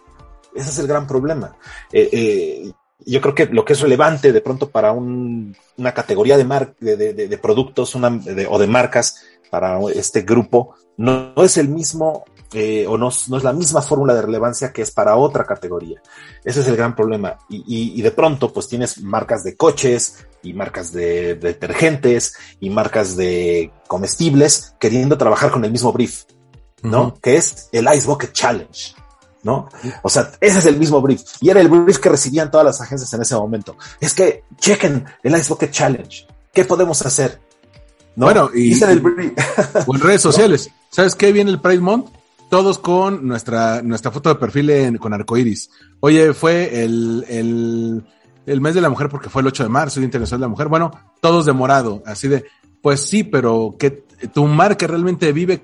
[0.54, 1.56] Ese es el gran problema.
[1.92, 2.72] Eh, eh,
[3.06, 6.74] yo creo que lo que es relevante de pronto para un, una categoría de, mar,
[6.80, 11.68] de, de, de productos una, o de marcas para este grupo no, no es el
[11.68, 15.44] mismo eh, o no, no, es la misma fórmula de relevancia que es para otra
[15.44, 16.02] categoría.
[16.44, 17.38] Ese es el gran problema.
[17.48, 22.34] Y, y, y de pronto, pues tienes marcas de coches y marcas de, de, detergentes
[22.58, 26.24] y marcas de comestibles queriendo trabajar con el mismo brief,
[26.82, 27.02] ¿no?
[27.02, 27.20] Uh -huh.
[27.20, 28.94] Que es el Ice Bucket Challenge.
[29.42, 29.68] ¿No?
[30.02, 31.22] O sea, ese es el mismo brief.
[31.40, 33.76] Y era el brief que recibían todas las agencias en ese momento.
[34.00, 36.26] Es que chequen el Ice Bucket Challenge.
[36.52, 37.40] ¿Qué podemos hacer?
[38.16, 38.26] ¿No?
[38.26, 39.32] Bueno, y, el brief.
[39.86, 40.68] o en redes sociales.
[40.68, 40.74] ¿No?
[40.90, 42.10] ¿Sabes qué viene el Pride Month?
[42.50, 45.70] Todos con nuestra, nuestra foto de perfil en, con arcoiris.
[46.00, 48.04] Oye, fue el, el,
[48.44, 50.48] el mes de la mujer porque fue el 8 de marzo, el Internacional de la
[50.48, 50.68] Mujer.
[50.68, 52.02] Bueno, todos de morado.
[52.04, 52.44] Así de,
[52.82, 55.62] pues sí, pero que tu marca realmente vive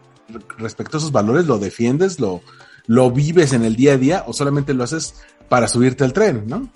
[0.59, 2.41] respecto a esos valores, lo defiendes, lo,
[2.87, 5.15] lo vives en el día a día o solamente lo haces
[5.49, 6.69] para subirte al tren, ¿no?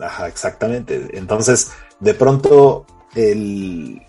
[0.00, 1.08] Ajá, exactamente.
[1.12, 4.00] Entonces, de pronto, el,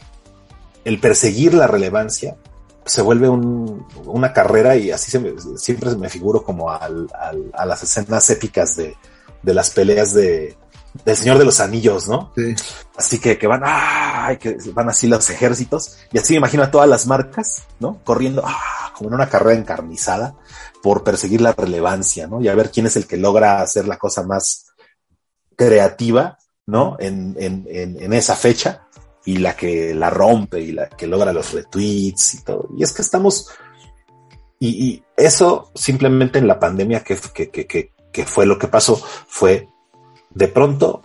[0.85, 2.37] el perseguir la relevancia
[2.85, 7.51] se vuelve un, una carrera y así se me, siempre me figuro como al, al,
[7.53, 8.95] a las escenas épicas de,
[9.43, 10.57] de las peleas de,
[11.05, 12.31] del Señor de los Anillos, ¿no?
[12.35, 12.55] Sí.
[12.97, 14.35] Así que, que van, ¡ah!
[14.39, 17.99] que van así los ejércitos, y así me imagino a todas las marcas, ¿no?
[18.03, 18.91] Corriendo, ¡ah!
[18.95, 20.35] como en una carrera encarnizada,
[20.81, 22.41] por perseguir la relevancia, ¿no?
[22.41, 24.67] Y a ver quién es el que logra hacer la cosa más
[25.55, 26.95] creativa, ¿no?
[26.99, 28.87] En, en, en, esa fecha,
[29.25, 32.69] y la que la rompe, y la que logra los retweets y todo.
[32.77, 33.49] Y es que estamos,
[34.59, 38.95] y, eso simplemente en la pandemia que, que, que, que fue lo que pasó,
[39.27, 39.67] fue
[40.29, 41.01] de pronto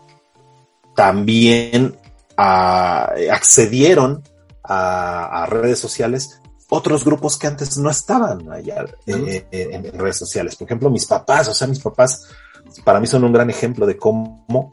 [0.95, 1.99] también
[2.37, 4.23] a, accedieron
[4.63, 6.41] a, redes sociales
[6.75, 10.57] otros grupos que antes no estaban allá eh, en, en, redes sociales.
[10.57, 12.29] Por ejemplo, mis papás, o sea, mis papás
[12.85, 14.71] para mí son un gran ejemplo de cómo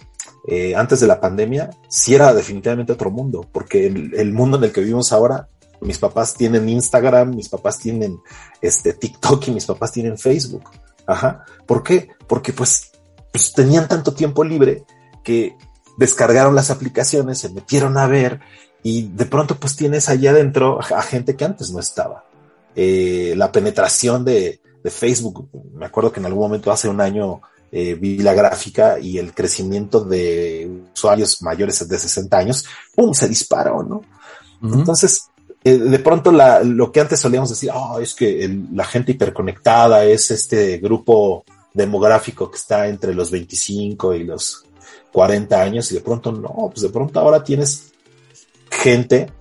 [0.48, 4.64] eh, antes de la pandemia sí era definitivamente otro mundo, porque el, el, mundo en
[4.64, 5.48] el que vivimos ahora,
[5.82, 8.20] mis papás tienen Instagram, mis papás tienen
[8.62, 10.70] este TikTok y mis papás tienen Facebook.
[11.06, 11.46] Ajá.
[11.66, 12.10] ¿Por qué?
[12.28, 12.92] Porque pues
[13.32, 14.86] pues tenían tanto tiempo libre
[15.24, 15.56] que
[15.98, 18.42] descargaron las aplicaciones, se metieron a ver
[18.84, 22.24] y de pronto pues tienes allá adentro a gente que antes no estaba.
[22.76, 27.42] Eh, la penetración de, de, Facebook, me acuerdo que en algún momento hace un año
[27.72, 32.66] eh, vi la gráfica y el crecimiento de usuarios mayores de 60 años,
[32.96, 34.02] ¡pum!, se disparó, ¿no?
[34.62, 34.80] Uh -huh.
[34.80, 35.30] Entonces,
[35.64, 39.12] eh, de pronto la, lo que antes solíamos decir, oh, es que el, la gente
[39.12, 44.66] hiperconectada es este grupo demográfico que está entre los 25 y los
[45.12, 47.91] 40 años y de pronto no, pues de pronto ahora tienes
[48.72, 49.32] gente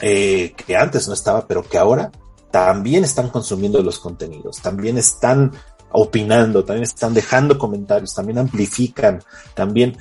[0.00, 2.10] eh, que antes no estaba, pero que ahora
[2.50, 5.52] también están consumiendo los contenidos, también están
[5.92, 9.22] opinando, también están dejando comentarios, también amplifican,
[9.54, 9.96] también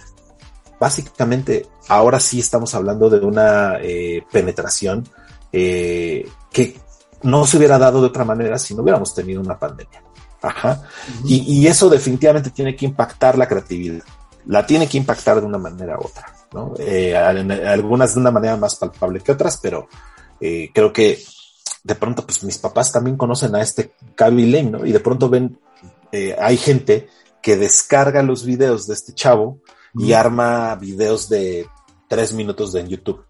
[0.80, 5.08] básicamente ahora sí estamos hablando de una eh, penetración
[5.52, 6.80] eh, que
[7.22, 10.04] no se hubiera dado de otra manera si no hubiéramos tenido una pandemia.
[10.42, 10.82] Ajá.
[11.24, 14.04] y, y, eso definitivamente tiene que impactar la creatividad.
[14.46, 16.74] La tiene que impactar de una manera u otra, ¿no?
[16.80, 19.88] Eh, algunas de una manera más palpable que otras, pero
[20.40, 21.24] eh, creo que
[21.84, 24.86] de pronto, pues mis papás también conocen a este Kaby Lane, ¿no?
[24.86, 25.60] Y de pronto ven,
[26.12, 27.10] eh, hay gente
[27.42, 29.60] que descarga los videos de este chavo
[29.96, 31.68] y arma videos de
[32.08, 33.26] tres minutos de en YouTube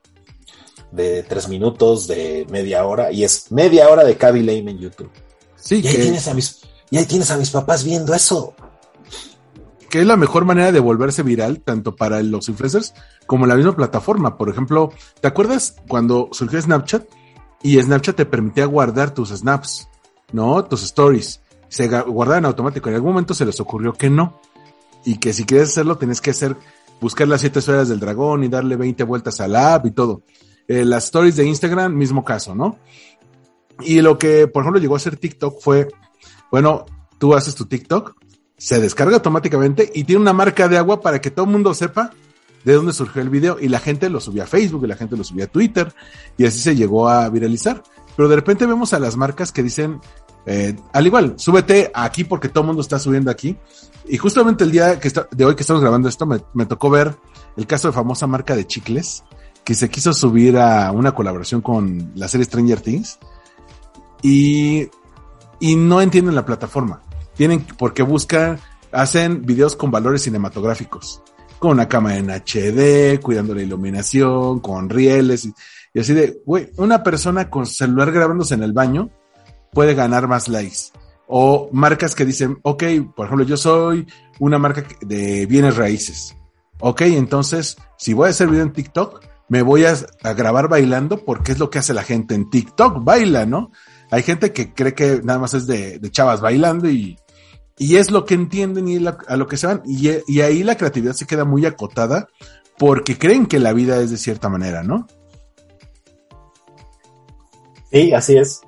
[0.94, 5.10] de tres minutos, de media hora, y es media hora de Kaby Lame en YouTube.
[5.56, 6.62] Sí, y ahí, tienes a mis,
[6.92, 8.54] y ahí tienes a mis papás viendo eso.
[9.94, 12.96] Que es la mejor manera de volverse viral, tanto para los influencers
[13.28, 14.40] como la misma plataforma.
[14.40, 14.92] Por ejemplo,
[15.22, 17.06] ¿te acuerdas cuando surgió Snapchat?
[17.62, 19.88] Y Snapchat te permitía guardar tus snaps,
[20.32, 20.66] ¿no?
[20.66, 21.42] Tus stories.
[21.70, 22.90] Se guardaban automático.
[22.90, 24.42] En algún momento se les ocurrió que no.
[25.06, 26.58] Y que si quieres hacerlo, tenés que hacer,
[27.00, 30.24] buscar las siete esferas del dragón y darle 20 vueltas al app y todo.
[30.68, 32.80] Eh, las stories de Instagram, mismo caso, ¿no?
[33.82, 35.88] Y lo que, por ejemplo, llegó a ser TikTok fue,
[36.50, 36.84] bueno,
[37.20, 38.16] tú haces tu TikTok,
[38.64, 42.12] se descarga automáticamente y tiene una marca de agua para que todo el mundo sepa
[42.64, 45.18] de dónde surgió el video y la gente lo subía a Facebook y la gente
[45.18, 45.94] lo subía a Twitter
[46.38, 47.84] y así se llegó a viralizar.
[48.16, 50.00] Pero de repente vemos a las marcas que dicen,
[50.46, 53.58] eh, al igual, súbete aquí porque todo el mundo está subiendo aquí.
[54.08, 57.18] Y justamente el día que de hoy que estamos grabando esto, me, me, tocó ver
[57.58, 59.26] el caso de famosa marca de chicles
[59.66, 63.20] que se quiso subir a una colaboración con la serie Stranger Things
[64.22, 64.88] y,
[65.60, 67.02] y no entienden la plataforma.
[67.36, 68.60] Tienen, porque buscan,
[68.92, 71.22] hacen videos con valores cinematográficos,
[71.60, 77.04] con una cámara en HD, cuidando la iluminación, con rieles y, así de, güey, una
[77.04, 79.10] persona con celular grabándose en el baño
[79.72, 80.92] puede ganar más likes.
[81.28, 82.84] O marcas que dicen, ok,
[83.16, 84.06] por ejemplo, yo soy
[84.40, 86.36] una marca de bienes raíces.
[86.80, 89.96] Ok, entonces, si voy a hacer video en TikTok, me voy a,
[90.34, 93.72] grabar bailando porque es lo que hace la gente en TikTok, baila, ¿no?
[94.12, 97.18] Hay gente que cree que nada más es de, chavas bailando y,
[97.78, 99.82] y es lo que entienden y a lo que se van.
[99.86, 102.28] Y, y, ahí la creatividad se queda muy acotada
[102.78, 105.08] porque creen que la vida es de cierta manera, ¿no?
[107.92, 108.62] Sí, así es.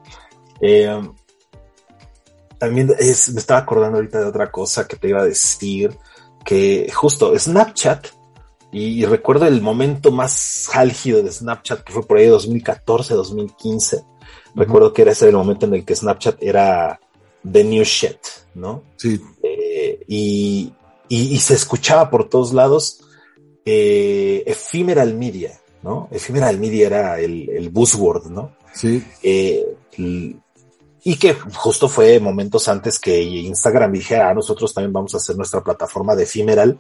[0.62, 1.02] Eh,
[2.58, 5.98] también es, me estaba acordando ahorita de otra cosa que te iba a decir,
[6.44, 8.08] que justo Snapchat
[8.72, 14.04] y, recuerdo el momento más álgido de Snapchat, que fue por ahí 2014, 2015.
[14.54, 17.00] Recuerdo que era ese el momento en el que Snapchat era
[17.50, 18.18] the new shit,
[18.56, 18.84] ¿no?
[18.96, 19.22] Sí.
[19.44, 20.74] Eh, y,
[21.08, 23.02] y, se escuchaba por todos lados
[23.66, 26.08] eh, ephemeral media, ¿no?
[26.12, 28.56] Ephemeral media era el, el buzzword, ¿no?
[28.74, 29.04] Sí.
[29.22, 29.66] Eh,
[29.98, 35.36] y que justo fue momentos antes que Instagram dijera, ah, nosotros también vamos a hacer
[35.36, 36.80] nuestra plataforma de ephemeral,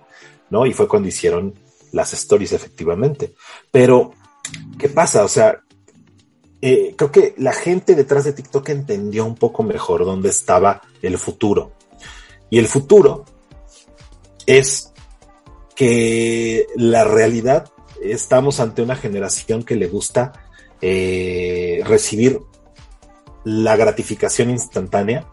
[0.50, 0.66] ¿no?
[0.66, 1.54] Y fue cuando hicieron
[1.92, 3.36] las stories efectivamente.
[3.70, 4.14] Pero,
[4.80, 5.24] ¿qué pasa?
[5.24, 5.62] O sea,
[6.68, 11.20] eh, creo que la gente detrás de TikTok entendió un poco mejor dónde estaba el
[11.20, 11.74] futuro.
[12.50, 13.24] Y el futuro
[14.48, 14.92] es
[15.76, 20.34] que la realidad estamos ante una generación que le gusta
[20.82, 22.40] eh, recibir
[23.44, 25.28] la gratificación instantánea.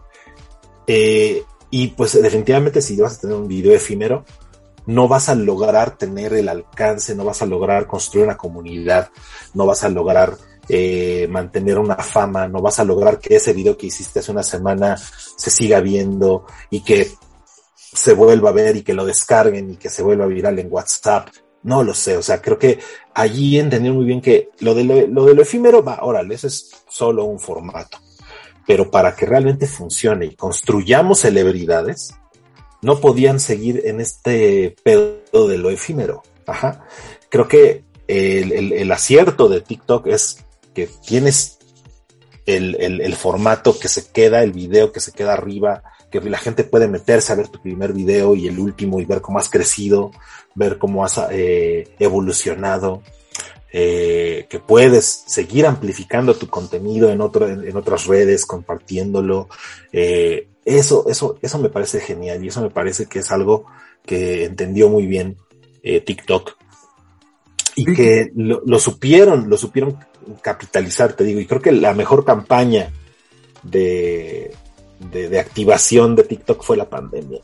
[0.85, 4.23] Eh, y pues definitivamente si vas a tener un video efímero,
[4.85, 9.09] no vas a lograr tener el alcance, no vas a lograr construir una comunidad,
[9.53, 10.37] no vas a lograr
[10.69, 14.43] eh, mantener una fama, no vas a lograr que ese video que hiciste hace una
[14.43, 17.11] semana se siga viendo y que
[17.75, 21.27] se vuelva a ver y que lo descarguen y que se vuelva viral en WhatsApp.
[21.63, 22.79] No lo sé, o sea, creo que
[23.13, 27.25] allí entendieron muy bien que lo de lo, de efímero va, órale, eso es solo
[27.25, 27.99] un formato.
[28.65, 32.15] Pero para que realmente funcione y construyamos celebridades,
[32.83, 36.21] no podían seguir en este pedo de lo efímero.
[36.45, 36.85] Ajá.
[37.29, 41.57] Creo que el, acierto de TikTok es que tienes
[42.45, 46.87] el, formato que se queda, el video que se queda arriba, que la gente puede
[46.87, 50.11] meterse a ver tu primer video y el último y ver cómo has crecido,
[50.53, 53.01] ver cómo has eh, evolucionado,
[53.71, 59.47] eh, que puedes seguir amplificando tu contenido en, otro, en, otras redes, compartiéndolo.
[59.91, 63.65] Eh, eso, eso, eso me parece genial y eso me parece que es algo
[64.05, 65.37] que entendió muy bien
[65.81, 66.55] eh, TikTok
[67.75, 69.97] y que lo, supieron, lo supieron
[70.41, 72.91] capitalizar, te digo, y creo que la mejor campaña
[73.63, 74.53] de,
[75.11, 77.41] de, activación de TikTok fue la pandemia.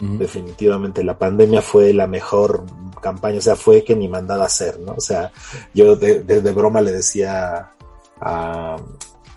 [0.00, 2.64] Definitivamente la pandemia fue la mejor
[3.00, 4.92] campaña, o sea, fue que ni mandada a hacer, ¿no?
[4.92, 5.32] O sea,
[5.74, 7.72] yo de, de broma le decía
[8.20, 8.76] a,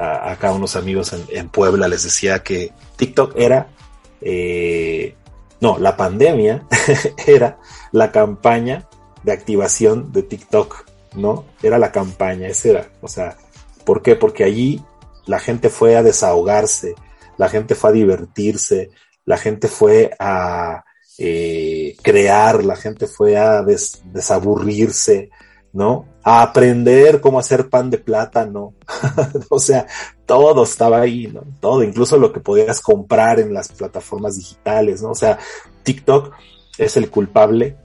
[0.02, 3.70] a, acá unos amigos en, Puebla, les decía que TikTok era,
[4.22, 5.16] eh,
[5.60, 6.66] no, la pandemia
[7.28, 7.60] era
[7.91, 8.88] la campaña
[9.24, 10.86] de activación de TikTok,
[11.16, 11.45] ¿no?
[11.62, 13.38] Era la campaña, esa era, o sea,
[13.86, 14.16] ¿por qué?
[14.16, 14.84] Porque allí
[15.28, 16.95] la gente fue a desahogarse,
[17.38, 18.89] la gente fue a divertirse,
[19.26, 20.84] la gente fue a
[21.20, 25.30] eh, crear, la gente fue a desaburrirse,
[25.74, 26.06] ¿no?
[26.24, 28.74] A aprender cómo hacer pan de plátano.
[29.50, 29.88] o sea,
[30.26, 31.44] todo estaba ahí, ¿no?
[31.60, 35.12] Todo, incluso lo que podías comprar en las plataformas digitales, ¿no?
[35.12, 35.40] O sea,
[35.84, 36.34] TikTok
[36.78, 37.78] es el culpable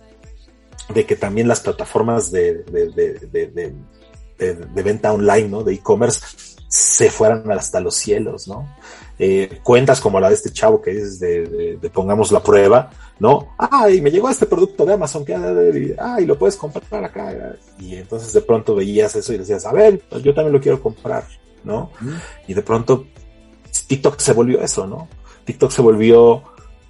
[0.92, 3.74] de que también las plataformas de, de, de,
[4.38, 5.64] de venta online, ¿no?
[5.64, 6.20] De e-commerce
[6.68, 8.68] se fueran hasta los cielos, ¿no?
[9.18, 13.54] Eh, cuentas como la de este chavo que dices de, pongamos la prueba, ¿no?
[13.56, 15.34] Ay, me llegó este producto de Amazon, que
[15.98, 17.56] ay, lo puedes comprar acá.
[17.78, 20.82] Y entonces de pronto veías eso y decías, a ver, pues yo también lo quiero
[20.82, 21.24] comprar,
[21.64, 21.90] ¿no?
[22.46, 23.06] Y de pronto
[23.86, 25.08] TikTok se volvió eso, ¿no?
[25.44, 26.42] TikTok se volvió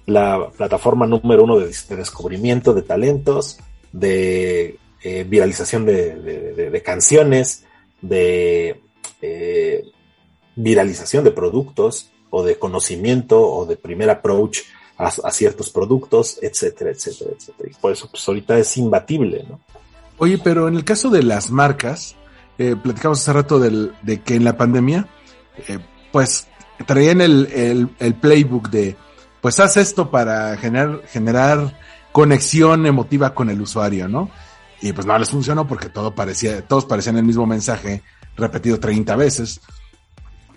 [0.05, 3.59] la plataforma número uno de, descubrimiento de talentos,
[3.91, 7.65] de eh, viralización de, canciones,
[8.01, 8.81] de
[9.21, 9.85] eh,
[10.55, 14.59] viralización de productos, o de conocimiento o de primer approach
[14.97, 17.69] a, ciertos productos, etcétera, etcétera, etcétera.
[17.71, 19.59] Y por eso, pues ahorita es imbatible, ¿no?
[20.17, 22.15] Oye, pero en el caso de las marcas,
[22.57, 25.07] eh, platicamos hace rato del, de que en la pandemia,
[25.67, 25.77] eh,
[26.11, 26.47] pues
[26.87, 28.95] traían el, el, playbook de,
[29.41, 31.79] pues haz esto para generar, generar
[32.11, 34.31] conexión emotiva con el usuario, ¿no?
[34.81, 38.01] Y pues no les funcionó porque todo parecía, todos parecían el mismo mensaje
[38.35, 39.61] repetido 30 veces.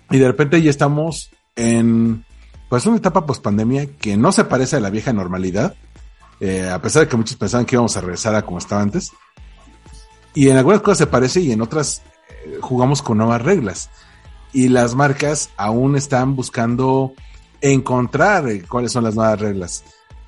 [0.09, 2.25] Y de repente ya estamos en
[2.69, 5.75] pues una etapa post pandemia que no se parece a la vieja normalidad,
[6.39, 9.11] eh, a pesar de que muchos pensaban que íbamos a regresar a como estaba antes.
[10.33, 12.01] Y en algunas cosas se parece y en otras
[12.45, 13.89] eh, jugamos con nuevas reglas.
[14.53, 17.13] Y las marcas aún están buscando
[17.59, 19.83] encontrar eh, cuáles son las nuevas reglas.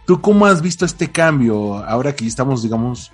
[0.05, 3.13] ¿Tú cómo has visto este cambio ahora que estamos, digamos,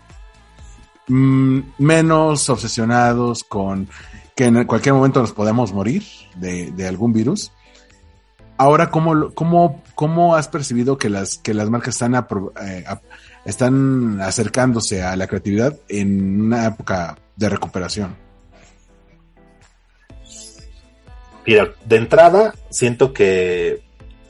[1.08, 3.88] mm, menos obsesionados con
[4.36, 6.04] que en cualquier momento nos podemos morir
[6.36, 7.52] de, de algún virus?
[8.60, 12.14] Ahora, ¿cómo, cómo, cómo has percibido que las, que las marcas están,
[12.62, 12.84] eh,
[13.46, 18.18] están acercándose a la creatividad en una época de recuperación?
[21.48, 23.82] Mira, de entrada, siento que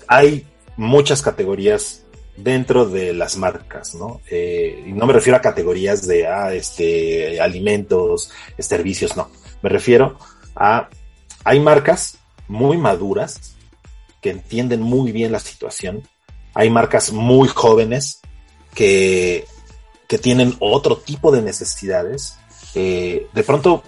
[0.07, 0.45] hay
[0.77, 2.03] muchas categorías
[2.37, 4.21] dentro de las marcas, ¿no?
[4.29, 9.31] Eh, y no me refiero a categorías de ah, este, alimentos, servicios, no.
[9.63, 10.19] Me refiero
[10.55, 10.87] a
[11.43, 13.55] hay marcas muy maduras
[14.21, 16.03] que entienden muy bien la situación.
[16.53, 18.21] Hay marcas muy jóvenes
[18.73, 19.45] que,
[20.07, 22.37] que tienen otro tipo de necesidades.
[22.75, 23.83] Eh, de pronto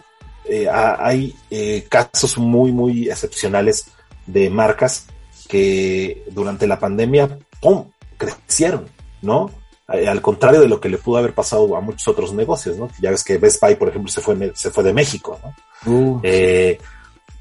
[0.45, 3.87] eh, hay eh, casos muy, muy excepcionales
[4.25, 5.07] de marcas
[5.47, 8.87] que durante la pandemia, ¡pum!, crecieron,
[9.21, 9.51] ¿no?
[9.87, 12.87] Al contrario de lo que le pudo haber pasado a muchos otros negocios, ¿no?
[13.01, 15.91] Ya ves que Best Buy, por ejemplo, se fue, se fue de México, ¿no?
[15.91, 16.21] Uh,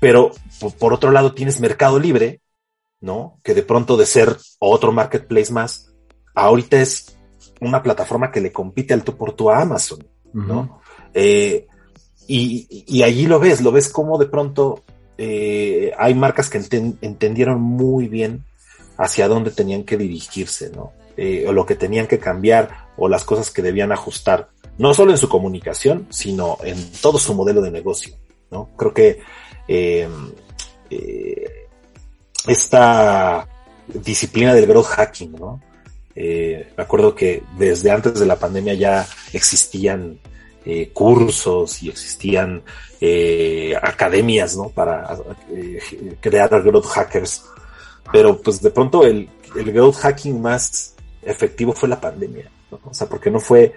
[0.01, 0.33] pero
[0.79, 2.41] por otro lado tienes Mercado Libre,
[3.01, 3.41] ¿no?
[3.43, 5.93] Que de pronto de ser otro marketplace más,
[6.35, 7.17] ahorita es
[7.61, 10.81] una plataforma que le compite al tú por tú a Amazon, ¿no?
[11.15, 11.67] Eh,
[12.27, 14.85] y, allí lo ves, lo ves como de pronto
[15.19, 16.59] eh, hay marcas que
[17.01, 18.45] entendieron muy bien
[18.97, 20.93] hacia dónde tenían que dirigirse, ¿no?
[21.17, 25.11] Eh, o lo que tenían que cambiar o las cosas que debían ajustar, no solo
[25.11, 28.15] en su comunicación, sino en todo su modelo de negocio,
[28.51, 28.71] ¿no?
[28.77, 29.21] Creo que
[32.47, 33.47] esta
[33.87, 35.61] disciplina del growth hacking, ¿no?
[36.15, 40.19] Eh, me acuerdo que desde antes de la pandemia ya existían
[40.65, 42.63] eh, cursos y existían
[43.01, 44.69] eh, academias, ¿no?
[44.69, 45.17] Para
[46.21, 47.45] crear growth hackers.
[48.13, 52.81] Pero pues de pronto el, el growth hacking más efectivo fue la pandemia, ¿no?
[52.85, 53.75] O sea, porque no fue,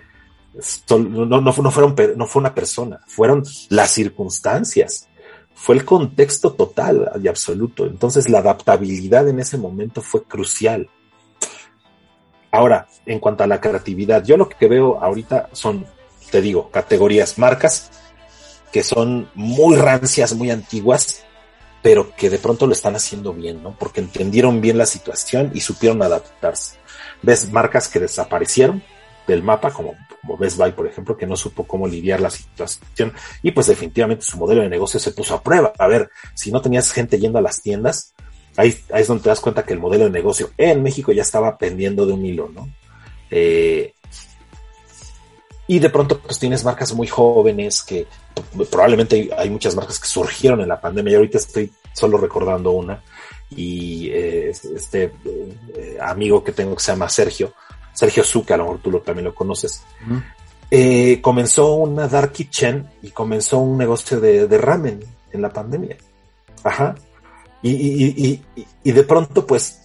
[0.89, 5.07] no, no, fueron, no fue una persona, fueron las circunstancias
[5.55, 7.85] fue el contexto total y absoluto.
[7.85, 10.89] Entonces la adaptabilidad en ese momento fue crucial.
[12.51, 15.85] Ahora, en cuanto a la creatividad, yo lo que veo ahorita son,
[16.29, 17.89] te digo, categorías, marcas
[18.71, 21.23] que son muy rancias, muy antiguas,
[21.83, 23.75] pero que de pronto lo están haciendo bien, ¿no?
[23.77, 26.77] Porque entendieron bien la situación y supieron adaptarse.
[27.21, 28.81] Ves marcas que desaparecieron,
[29.27, 29.95] del mapa, como,
[30.39, 34.37] Best Buy, por ejemplo, que no supo cómo lidiar la situación y pues definitivamente su
[34.37, 35.73] modelo de negocio se puso a prueba.
[35.77, 38.13] A ver, si no tenías gente yendo a las tiendas,
[38.55, 41.21] ahí, ahí es donde te das cuenta que el modelo de negocio en México ya
[41.21, 42.69] estaba pendiendo de un hilo, ¿no?
[43.29, 43.93] Eh,
[45.67, 48.05] y de pronto pues tienes marcas muy jóvenes que
[48.69, 53.01] probablemente hay, muchas marcas que surgieron en la pandemia y ahorita estoy solo recordando una,
[53.49, 57.53] y eh, este eh, amigo que tengo que se llama Sergio,
[58.03, 59.81] Sergio Zucca, a lo mejor tú lo, también lo conoces,
[60.69, 64.99] eh, comenzó una Dark Kitchen y comenzó un negocio de, de ramen
[65.31, 65.95] en la pandemia.
[66.65, 66.95] Ajá.
[67.61, 69.83] Y, y, y, y, de pronto, pues,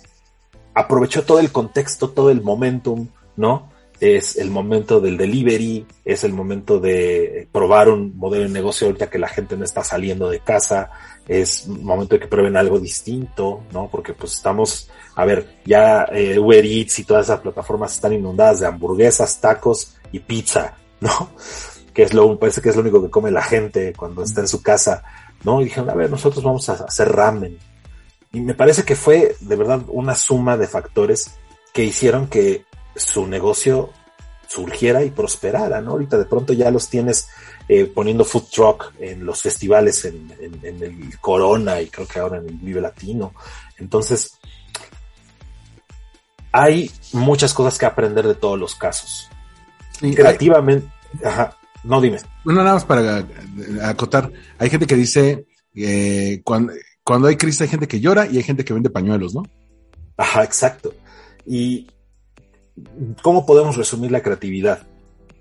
[0.75, 3.07] aprovechó todo el contexto, todo el momentum,
[3.37, 3.71] ¿no?
[4.01, 9.09] Es el momento del delivery, es el momento de probar un modelo de negocio ahorita
[9.11, 10.91] que la gente no está saliendo de casa,
[11.29, 13.89] es momento de que prueben algo distinto, ¿no?
[13.91, 18.61] Porque pues estamos, a ver, ya eh, Uber Eats y todas esas plataformas están inundadas
[18.61, 21.31] de hamburguesas, tacos y pizza, ¿no?
[21.93, 24.49] Que es lo, parece que es lo único que come la gente cuando está en
[24.49, 25.03] su casa,
[25.45, 25.61] ¿no?
[25.61, 27.59] Y dijeron, a ver, nosotros vamos a hacer ramen.
[28.33, 31.33] Y me parece que fue de verdad una suma de factores
[31.75, 32.65] que hicieron que
[32.97, 33.91] su negocio
[34.47, 35.93] surgiera y prosperara, ¿no?
[35.93, 37.29] Ahorita de pronto ya los tienes
[37.69, 42.49] eh, poniendo food truck en los festivales, en, el Corona y creo que ahora en
[42.49, 43.35] el Vive Latino.
[43.77, 44.39] Entonces,
[46.51, 49.29] hay muchas cosas que aprender de todos los casos.
[50.01, 50.89] Creativamente,
[51.23, 52.19] ajá, no dime.
[52.45, 53.27] Bueno, nada más para
[53.83, 56.73] acotar, hay gente que dice, eh, cuando,
[57.05, 59.43] cuando hay crisis hay gente que llora y hay gente que vende pañuelos, ¿no?
[60.17, 60.95] Ajá, exacto.
[61.45, 61.87] Y
[63.23, 64.87] ¿cómo podemos resumir la creatividad?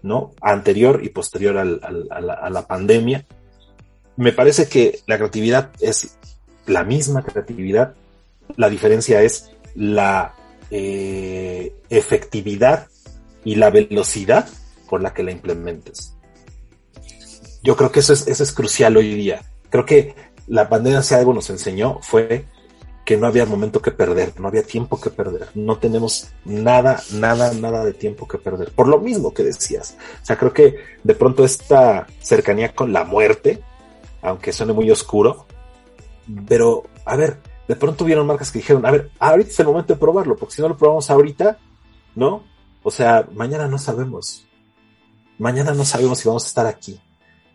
[0.04, 0.32] ¿No?
[0.42, 3.26] Anterior y posterior al, a, la, a, la, pandemia.
[4.16, 6.18] Me parece que la creatividad es
[6.66, 7.96] la misma creatividad.
[8.56, 10.34] La diferencia es la
[10.72, 12.88] eh, efectividad
[13.44, 14.48] y la velocidad
[14.86, 16.16] con la que la implementes.
[17.64, 19.42] Yo creo que eso es, eso es crucial hoy día.
[19.70, 20.16] Creo que
[20.48, 22.46] la pandemia, si algo nos enseñó, fue
[23.08, 27.54] que no había momento que perder, no había tiempo que perder, no tenemos nada, nada,
[27.54, 29.96] nada de tiempo que perder, por lo mismo que decías.
[30.22, 33.64] O sea, creo que de pronto esta cercanía con la muerte,
[34.22, 35.46] aunque suene muy oscuro,
[36.50, 39.94] pero a ver, de pronto vieron marcas que dijeron, a ver, ahorita es el momento
[39.94, 41.60] de probarlo, porque si no lo probamos ahorita,
[42.14, 42.44] ¿no?
[42.84, 44.46] O sea, mañana no sabemos.
[45.38, 47.00] Mañana no sabemos si vamos a estar aquí.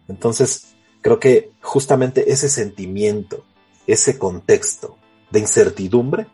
[0.08, 3.44] Entonces, creo que justamente ese sentimiento,
[3.86, 4.96] ese contexto,
[5.32, 6.26] de incertidumbre,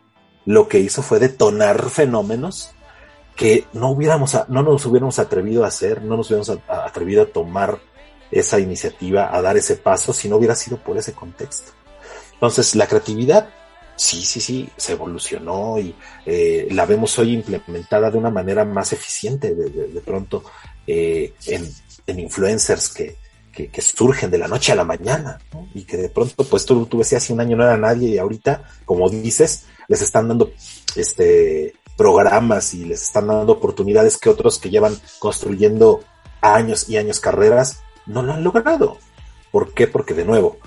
[0.45, 2.71] lo que hizo fue detonar fenómenos
[3.35, 7.79] que no hubiéramos, no nos hubiéramos atrevido a hacer, no nos hubiéramos atrevido a tomar
[8.29, 11.71] esa iniciativa, a dar ese paso, si no hubiera sido por ese contexto.
[12.33, 13.49] Entonces, la creatividad,
[13.95, 15.95] sí, sí, sí, se evolucionó y
[16.25, 20.43] eh, la vemos hoy implementada de una manera más eficiente de, pronto
[20.85, 23.15] eh, en influencers que,
[23.51, 25.39] que, surgen de la noche a la mañana,
[25.73, 28.17] y que de pronto, pues tú, tú ves hace un año no era nadie y
[28.17, 30.51] ahorita, como dices, les están dando
[30.95, 35.99] este programas y les están dando oportunidades que otros que llevan construyendo
[36.39, 38.97] años y años carreras no lo han logrado.
[39.51, 39.85] ¿Por qué?
[39.85, 40.59] Porque de nuevo,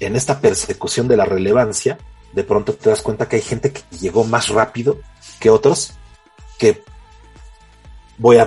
[0.00, 1.96] en esta persecución de la relevancia,
[2.32, 4.98] de pronto te das cuenta que hay gente que llegó más rápido
[5.38, 5.92] que otros,
[6.58, 6.82] que
[8.18, 8.46] voy a,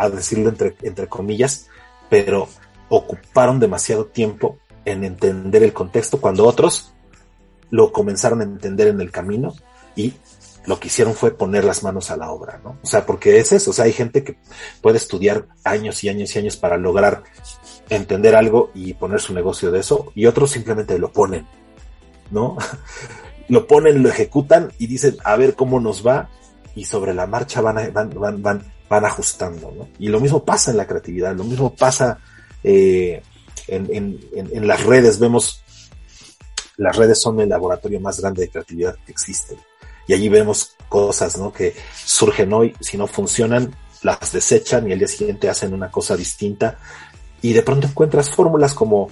[0.00, 1.66] a decirlo entre, entre comillas,
[2.08, 2.48] pero
[2.90, 6.92] ocuparon demasiado tiempo en entender el contexto cuando otros
[7.70, 9.54] lo comenzaron a entender en el camino
[9.96, 10.14] y
[10.66, 12.78] lo que hicieron fue poner las manos a la obra, ¿no?
[12.82, 14.36] O sea, porque es eso, o sea, hay gente que
[14.82, 17.22] puede estudiar años y años y años para lograr
[17.88, 21.46] entender algo y poner su negocio de eso, y otros simplemente lo ponen,
[22.30, 22.58] ¿no?
[23.48, 26.28] lo ponen, lo ejecutan y dicen, a ver cómo nos va,
[26.74, 29.88] y sobre la marcha van, van, van, van, van ajustando, ¿no?
[29.98, 32.18] Y lo mismo pasa en la creatividad, lo mismo pasa
[32.62, 33.22] eh,
[33.68, 35.62] en, las redes vemos,
[36.76, 39.56] las redes son el laboratorio más grande de creatividad que existe.
[40.06, 41.52] Y allí vemos cosas, ¿no?
[41.52, 46.16] Que surgen hoy, si no funcionan, las desechan y al día siguiente hacen una cosa
[46.16, 46.78] distinta.
[47.42, 49.08] Y de pronto encuentras fórmulas como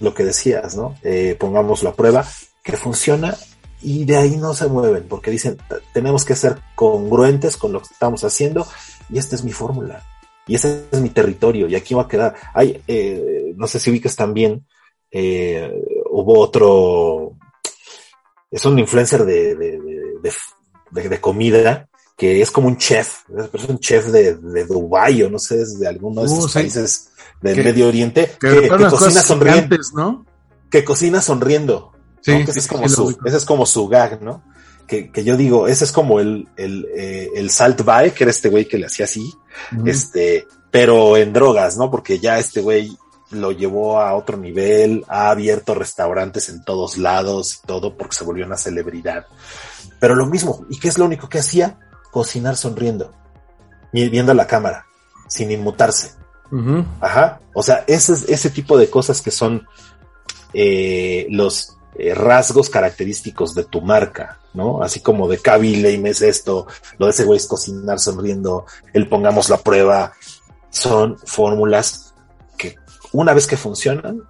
[0.00, 0.96] lo que decías, ¿no?
[1.02, 2.26] Eh, pongamos la prueba,
[2.62, 3.36] que funciona
[3.80, 5.58] y de ahí no se mueven, porque dicen,
[5.92, 8.66] tenemos que ser congruentes con lo que estamos haciendo
[9.08, 10.02] y esta es mi fórmula
[10.46, 12.34] y ese es mi territorio y aquí va a quedar.
[12.54, 14.64] Hay, eh, no sé si ubicas también,
[15.10, 15.70] eh,
[16.10, 17.32] hubo otro,
[18.50, 19.80] es un influencer de, de,
[20.90, 23.22] de, de, comida que es como un chef,
[23.52, 26.54] es un chef de, de Dubái o no sé, es de alguno de esos uh,
[26.54, 27.10] países
[27.42, 30.26] del Medio Oriente que, cocina sonriendo, ¿no?
[30.70, 31.92] Que cocina sonriendo.
[32.20, 34.42] Sí, ese, es como su, ese es como su gag, ¿no?
[34.86, 38.30] Que, que, yo digo, ese es como el, el, eh, el Salt Bae, que era
[38.30, 39.34] este güey que le hacía así,
[39.84, 41.90] este, pero en drogas, ¿no?
[41.90, 42.96] Porque ya este güey
[43.30, 48.24] lo llevó a otro nivel, ha abierto restaurantes en todos lados y todo porque se
[48.24, 49.26] volvió una celebridad.
[49.98, 51.78] Pero lo mismo, ¿y qué es lo único que hacía?
[52.10, 53.12] Cocinar sonriendo,
[53.92, 54.86] viendo a la cámara,
[55.28, 56.12] sin inmutarse.
[57.00, 57.40] Ajá.
[57.54, 59.66] O sea, ese, ese tipo de cosas que son
[60.52, 64.82] eh, los eh, rasgos característicos de tu marca, ¿no?
[64.82, 66.66] Así como de Kaby Lame es esto,
[66.98, 70.12] lo de ese güey es cocinar sonriendo, el pongamos la prueba,
[70.70, 72.14] son fórmulas
[72.58, 72.76] que
[73.12, 74.22] una vez que funcionan,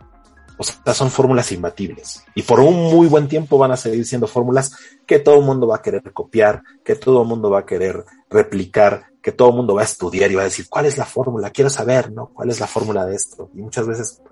[0.58, 2.24] o sea, son fórmulas imbatibles.
[2.34, 4.72] Y por un muy buen tiempo van a seguir siendo fórmulas
[5.06, 8.04] que todo el mundo va a querer copiar, que todo el mundo va a querer
[8.28, 11.04] replicar, que todo el mundo va a estudiar y va a decir, ¿cuál es la
[11.04, 11.50] fórmula?
[11.50, 12.28] Quiero saber, ¿no?
[12.32, 13.50] ¿Cuál es la fórmula de esto?
[13.54, 14.22] Y muchas veces,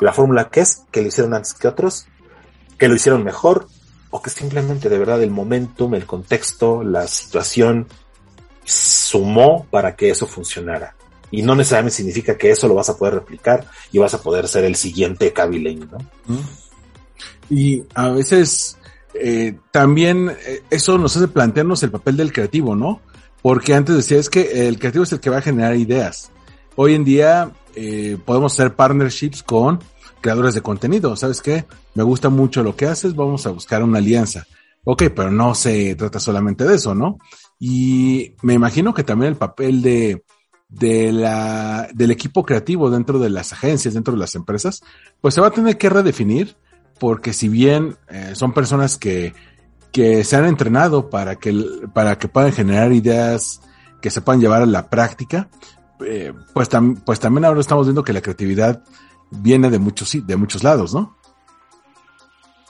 [0.00, 2.06] la fórmula que es, que lo hicieron antes que otros,
[2.78, 3.66] que lo hicieron mejor,
[4.10, 7.86] o que simplemente de verdad el momentum, el contexto, la situación
[8.64, 10.94] sumó para que eso funcionara.
[11.30, 14.48] Y no necesariamente significa que eso lo vas a poder replicar y vas a poder
[14.48, 15.98] ser el siguiente Kaby ¿no?
[17.48, 18.76] Y a veces
[19.14, 23.00] eh, también eh, eso nos hace plantearnos el papel del creativo, ¿no?
[23.42, 26.30] Porque antes decía, es que el creativo es el que va a generar ideas.
[26.74, 29.80] Hoy en día eh, podemos hacer partnerships con
[30.20, 31.16] creadores de contenido.
[31.16, 31.64] ¿Sabes qué?
[31.94, 34.46] Me gusta mucho lo que haces, vamos a buscar una alianza.
[34.84, 37.18] Ok, pero no se trata solamente de eso, ¿no?
[37.58, 40.24] Y me imagino que también el papel de,
[40.68, 44.82] de la, del equipo creativo dentro de las agencias, dentro de las empresas,
[45.20, 46.56] pues se va a tener que redefinir,
[46.98, 49.34] porque si bien eh, son personas que,
[49.92, 51.52] que se han entrenado para que,
[51.92, 53.60] para que puedan generar ideas
[54.00, 55.50] que se puedan llevar a la práctica,
[56.06, 56.68] eh, pues,
[57.04, 58.82] pues también ahora estamos viendo que la creatividad
[59.30, 61.16] viene de muchos, de muchos lados, ¿no?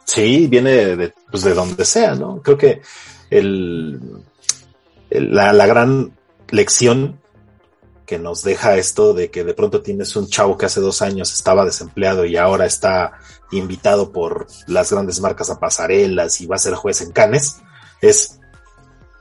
[0.05, 2.43] Sí, viene de, pues de donde sea, ¿no?
[2.43, 2.83] Creo que
[3.31, 4.01] el,
[5.11, 6.13] la, la gran
[6.51, 7.21] lección
[8.07, 11.33] que nos deja esto de que de pronto tienes un chavo que hace dos años
[11.33, 13.13] estaba desempleado y ahora está
[13.53, 17.59] invitado por las grandes marcas a pasarelas y va a ser juez en Canes,
[18.01, 18.41] es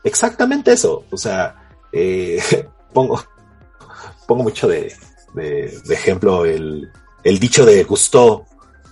[0.03, 1.05] exactamente eso.
[1.11, 2.41] O sea, eh,
[2.93, 3.23] pongo,
[4.27, 4.95] pongo mucho de,
[5.35, 6.91] de, de ejemplo el,
[7.23, 8.45] el, dicho de Gusteau,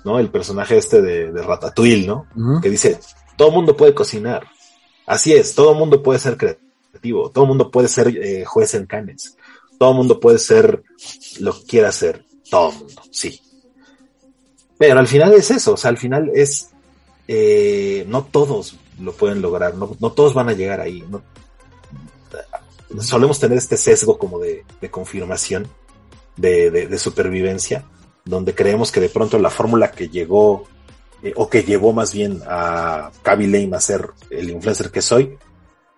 [0.03, 0.19] ¿no?
[0.19, 2.28] El personaje este de, de Ratatouille, ¿no?
[2.61, 2.99] Que dice,
[3.36, 4.47] todo mundo puede cocinar.
[5.05, 9.38] Así es, todo mundo puede ser creativo, todo mundo puede ser eh, juez en Canes
[9.78, 10.84] todo el mundo puede ser
[11.39, 12.25] lo que quiera ser.
[12.49, 13.39] Todo mundo, sí.
[14.78, 16.69] Pero al final es eso, o sea, al final es,
[17.28, 21.03] eh, no todos lo pueden lograr, no, todos van a llegar ahí.
[21.09, 21.21] No,
[23.01, 25.67] solemos tener este sesgo como de, confirmación,
[26.36, 27.86] de, supervivencia,
[28.28, 30.65] donde creemos que de pronto la fórmula que llegó,
[31.23, 35.38] eh, o que llevó más bien a Kaby Lame a ser el influencer que soy,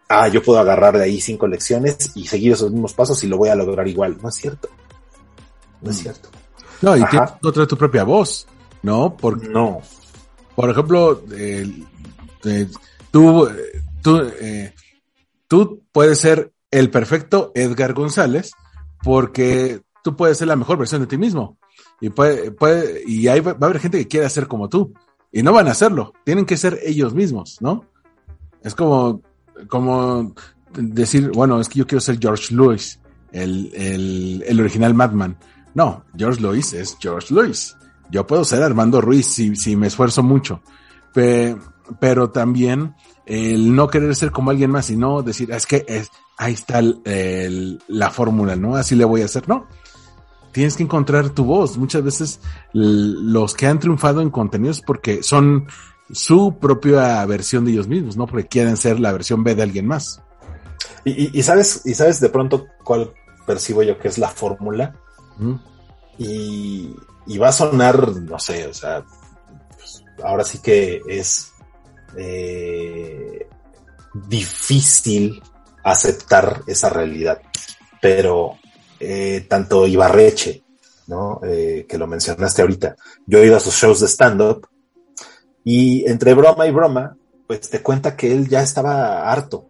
[0.08, 3.38] ah, yo puedo agarrar de ahí cinco lecciones y seguir esos mismos pasos y lo
[3.38, 4.18] voy a lograr igual.
[4.22, 4.70] No es cierto.
[5.82, 6.02] No es mm.
[6.02, 6.30] cierto.
[6.82, 8.48] No, y tienes encontrar tu propia voz,
[8.84, 9.16] ¿no?
[9.18, 9.82] Porque, no.
[10.56, 11.68] Por ejemplo, eh,
[13.12, 13.50] tú,
[14.02, 14.74] tú, eh,
[15.48, 18.52] tú puedes ser el perfecto Edgar González
[19.04, 21.59] porque tú puedes ser la mejor versión de ti mismo.
[22.02, 24.94] Y, puede, puede, y ahí va, a haber gente que quiera ser como tú.
[25.32, 26.14] Y no van a hacerlo.
[26.24, 27.86] Tienen que ser ellos mismos, ¿no?
[28.64, 29.22] Es como
[29.68, 30.34] como
[30.74, 33.00] decir, bueno, es que yo quiero ser George Lewis,
[33.32, 35.38] el, el, el original Madman.
[35.74, 37.76] No, George Lewis es George Lewis.
[38.12, 40.62] Yo puedo ser Armando Ruiz si, si me esfuerzo mucho.
[42.00, 42.96] pero también
[43.26, 47.80] el no querer ser como alguien más, sino decir, es que es, ahí está el,
[47.88, 48.76] la fórmula, ¿no?
[48.76, 49.68] Así le voy a hacer, ¿no?
[50.52, 51.78] Tienes que encontrar tu voz.
[51.78, 52.40] Muchas veces
[52.74, 55.68] los que han triunfado en contenidos porque son
[56.12, 58.26] su propia versión de ellos mismos, ¿no?
[58.26, 60.22] Porque quieren ser la versión B de alguien más.
[61.06, 63.14] Y, sabes, y sabes de pronto cuál
[63.46, 64.96] percibo yo que es la fórmula.
[66.18, 66.94] y,
[67.38, 69.04] va a sonar, no sé, o sea,
[69.78, 71.54] pues, ahora sí que es
[72.18, 73.48] eh,
[74.14, 75.42] difícil
[75.84, 77.42] aceptar esa realidad.
[78.02, 78.59] Pero
[79.00, 80.64] eh, tanto Ibarreche,
[81.08, 81.42] ¿no?
[81.44, 82.96] Eh, que lo mencionaste ahorita,
[83.26, 84.68] yo he ido a sus shows de stand-up
[85.64, 87.16] y entre broma y broma,
[87.48, 89.66] pues te cuenta que él ya estaba harto,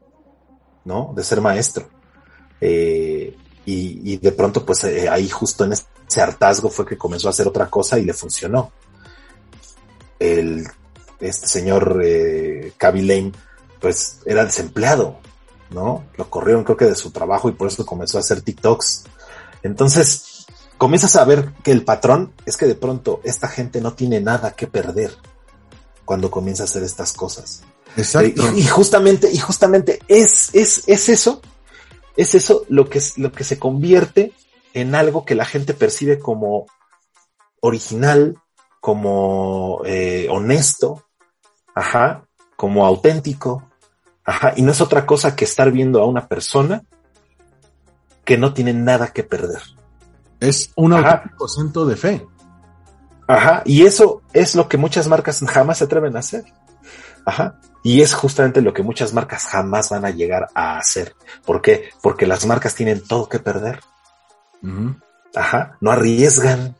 [0.85, 1.13] ¿no?
[1.15, 1.89] De ser maestro.
[2.61, 7.31] Eh, y, de pronto, pues eh, ahí justo en ese hartazgo fue que comenzó a
[7.31, 8.71] hacer otra cosa y le funcionó.
[10.17, 10.65] El,
[11.19, 13.31] este señor eh, Lane,
[13.79, 15.19] pues era desempleado,
[15.69, 16.05] ¿no?
[16.17, 19.03] Lo corrieron creo que de su trabajo y por eso comenzó a hacer TikToks.
[19.63, 20.45] Entonces,
[20.77, 24.51] comienzas a ver que el patrón es que de pronto esta gente no tiene nada
[24.51, 25.11] que perder
[26.05, 27.63] cuando comienza a hacer estas cosas.
[27.97, 28.43] Exacto.
[28.55, 31.41] Y, justamente, y justamente es, es, es eso,
[32.15, 34.33] es eso lo que, lo que se convierte
[34.73, 36.65] en algo que la gente percibe como
[37.61, 38.37] original,
[38.79, 41.03] como eh, honesto,
[41.75, 43.69] ajá, como auténtico,
[44.23, 46.83] ajá, y no es otra cosa que estar viendo a una persona
[48.29, 49.59] que no tiene nada que perder.
[50.39, 52.27] Es un auténtico centro de fe.
[53.27, 56.43] Ajá, y eso es lo que muchas marcas jamás se atreven a hacer.
[57.25, 57.59] Ajá.
[57.83, 61.15] Y es justamente lo que muchas marcas jamás van a llegar a hacer.
[61.43, 61.89] ¿Por qué?
[62.03, 63.79] Porque las marcas tienen todo que perder.
[65.33, 65.75] Ajá.
[65.81, 66.75] No arriesgan.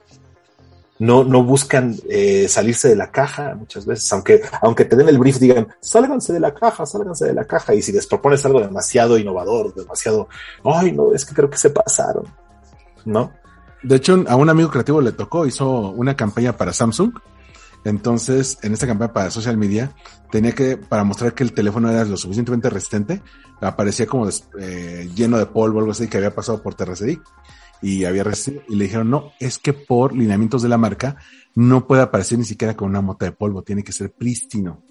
[0.99, 4.11] No, no buscan eh, salirse de la caja muchas veces.
[4.11, 7.73] Aunque, aunque te den el brief, digan, sálganse de la caja, sálganse de la caja.
[7.73, 10.27] Y si les propones algo demasiado innovador, demasiado,
[10.65, 12.25] ay, no, es que creo que se pasaron.
[13.05, 13.31] ¿No?
[13.81, 17.13] De hecho, a un amigo creativo le tocó, hizo una campaña para Samsung.
[17.85, 19.93] Entonces, en esta campaña para social media,
[20.31, 23.21] tenía que, para mostrar que el teléfono era lo suficientemente resistente,
[23.61, 24.27] aparecía como
[24.59, 27.19] eh, lleno de polvo, algo así, que había pasado por terracería.
[27.81, 28.63] Y había resistido.
[28.67, 31.15] Y le dijeron, no, es que por lineamientos de la marca,
[31.55, 34.83] no puede aparecer ni siquiera con una mota de polvo, tiene que ser prístino.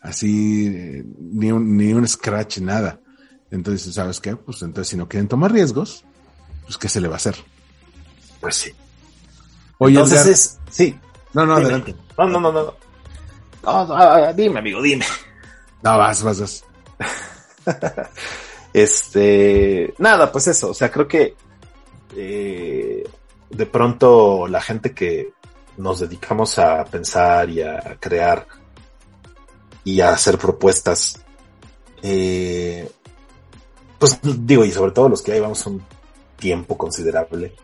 [0.00, 3.00] Así, eh, ni un, ni un scratch, nada.
[3.50, 4.36] Entonces, ¿sabes qué?
[4.36, 6.04] Pues entonces, si no quieren tomar riesgos,
[6.64, 7.36] pues, ¿qué se le va a hacer?
[8.40, 8.70] Pues sí.
[9.78, 10.98] Oye, Entonces Edgar- es, sí.
[11.34, 11.66] no, no, dime.
[11.66, 11.96] adelante.
[12.16, 12.62] No, no, no, no.
[12.64, 12.74] no.
[13.62, 15.04] No, no, ah, dime, amigo, dime.
[15.82, 16.64] No, vas, vas, vas.
[18.72, 21.34] Este, nada, pues eso, o sea, creo que
[22.16, 23.04] eh,
[23.48, 25.32] de pronto la gente que
[25.76, 28.46] nos dedicamos a pensar y a crear
[29.84, 31.24] y a hacer propuestas,
[32.02, 32.90] eh,
[33.98, 35.82] pues digo, y sobre todo los que ya llevamos un
[36.36, 37.54] tiempo considerable,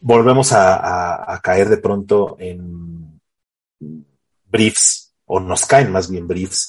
[0.00, 3.20] volvemos a, caer de pronto en
[4.44, 6.68] briefs, o nos caen más bien briefs,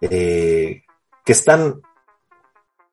[0.00, 0.82] eh,
[1.24, 1.80] que están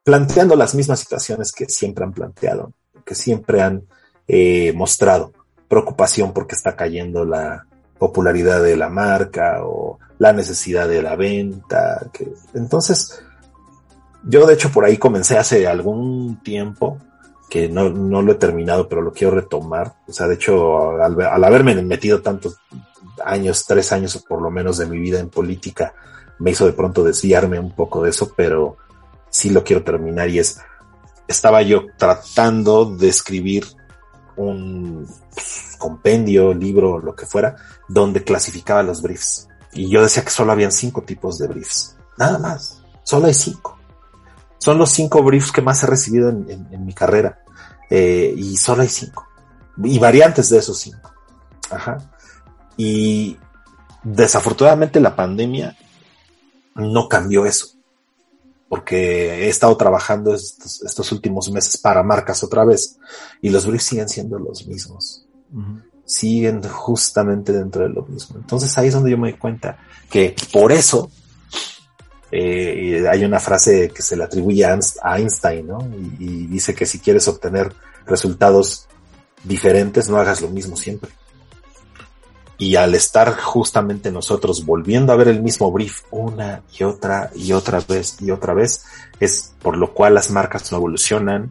[0.06, 2.72] planteando las mismas situaciones que siempre han planteado,
[3.04, 3.84] que siempre han
[4.28, 5.34] eh, mostrado
[5.68, 7.66] preocupación porque está cayendo la
[7.98, 12.08] popularidad de la marca o la necesidad de la venta.
[12.14, 12.32] Que...
[12.54, 13.20] Entonces,
[14.24, 17.00] yo de hecho por ahí comencé hace algún tiempo,
[17.50, 19.96] que no, no lo he terminado, pero lo quiero retomar.
[20.08, 22.58] O sea, de hecho, al, al haberme metido tantos
[23.26, 25.96] años, tres años por lo menos de mi vida en política,
[26.38, 28.78] me hizo de pronto desviarme un poco de eso, pero
[29.36, 30.60] sí lo quiero terminar y es,
[31.28, 33.66] estaba yo tratando de escribir
[34.38, 35.06] un
[35.78, 37.56] compendio, libro, lo que fuera,
[37.90, 39.48] donde clasificaba los briefs.
[39.74, 41.98] Y yo decía que solo habían cinco tipos de briefs.
[42.18, 42.82] Nada más.
[43.04, 43.78] Solo hay cinco.
[44.58, 47.44] Son los cinco briefs que más he recibido en mi carrera.
[47.90, 49.28] Eh, y solo hay cinco.
[49.84, 51.12] Y variantes de esos cinco.
[51.70, 51.98] Ajá.
[52.78, 53.38] Y
[54.02, 55.76] desafortunadamente la pandemia
[56.76, 57.75] no cambió eso
[58.68, 62.98] porque he estado trabajando estos, estos, últimos meses para marcas otra vez
[63.42, 65.26] y los briefs siguen siendo los mismos.
[65.54, 65.84] Uh -huh.
[66.04, 68.38] Siguen justamente dentro de lo mismo.
[68.38, 69.78] Entonces ahí es donde yo me doy cuenta
[70.10, 71.10] que por eso
[72.32, 74.78] eh, hay una frase que se le atribuye a
[75.18, 75.80] Einstein, ¿no?
[76.20, 77.74] Y, y dice que si quieres obtener
[78.06, 78.88] resultados
[79.44, 81.12] diferentes, no hagas lo mismo siempre.
[82.58, 87.52] Y al estar justamente nosotros volviendo a ver el mismo brief una y otra y
[87.52, 88.86] otra vez y otra vez,
[89.20, 91.50] es por lo cual las marcas no evolucionan,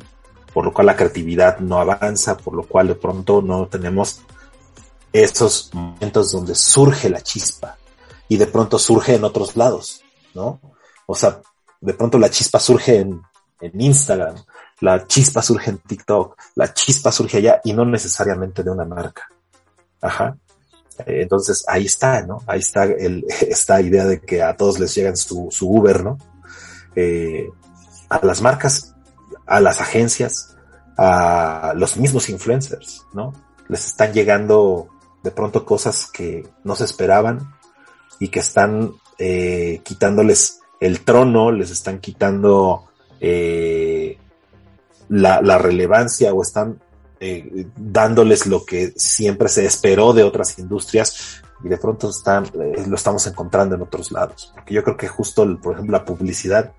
[0.55, 4.23] por lo cual la creatividad no avanza, por lo cual de pronto no tenemos
[5.13, 7.77] estos momentos donde surge la chispa
[8.29, 10.03] y de pronto surge en otros lados,
[10.35, 10.61] ¿no?
[11.07, 11.41] O sea,
[11.81, 13.23] de pronto la chispa surge en,
[13.61, 14.37] en Instagram,
[14.81, 19.29] la chispa surge en TikTok, la chispa surge allá y no necesariamente de una marca.
[20.01, 20.37] Ajá.
[21.07, 22.43] Entonces ahí está, ¿no?
[22.47, 26.19] Ahí está el, esta idea de que a todos les llegan su, su Uber, ¿no?
[26.97, 27.49] Eh,
[28.09, 28.95] a las marcas,
[29.47, 30.57] a las agencias,
[30.97, 33.33] a los mismos influencers, ¿no?
[33.69, 34.89] Les están llegando
[35.23, 37.55] de pronto cosas que no se esperaban
[38.21, 42.85] y que están eh, quitándoles el trono, les están quitando
[43.21, 44.19] eh,
[45.09, 46.81] la relevancia o están
[47.21, 52.85] eh, dándoles lo que siempre se esperó de otras industrias y de pronto están, eh,
[52.87, 54.53] lo estamos encontrando en otros lados.
[54.55, 56.73] Porque yo creo que justo, por ejemplo, la publicidad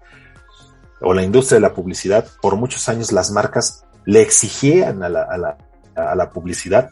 [1.02, 5.24] o la industria de la publicidad, por muchos años las marcas le exigían a la,
[5.24, 5.58] a la,
[5.96, 6.90] a la publicidad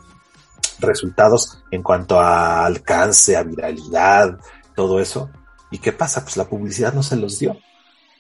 [0.80, 4.38] resultados en cuanto a alcance, a viralidad,
[4.76, 5.30] todo eso.
[5.72, 6.24] ¿Y qué pasa?
[6.24, 7.58] Pues la publicidad no se los dio.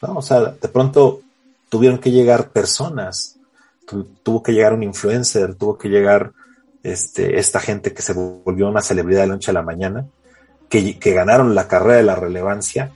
[0.01, 1.21] O sea, de pronto
[1.69, 3.32] tuvieron que llegar personas
[3.85, 6.33] tu, tuvo que llegar un influencer, tuvo que llegar
[6.83, 10.05] este, esta gente que se volvió una celebridad de la noche a la mañana,
[10.69, 12.91] que, que, ganaron la carrera de la relevancia,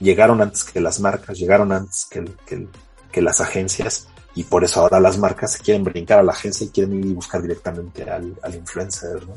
[0.00, 2.66] llegaron antes que las marcas, llegaron antes que, que,
[3.12, 6.66] que, las agencias, y por eso ahora las marcas se quieren brincar a la agencia
[6.66, 9.26] y quieren ir y buscar directamente al, al influencer.
[9.26, 9.34] ¿no?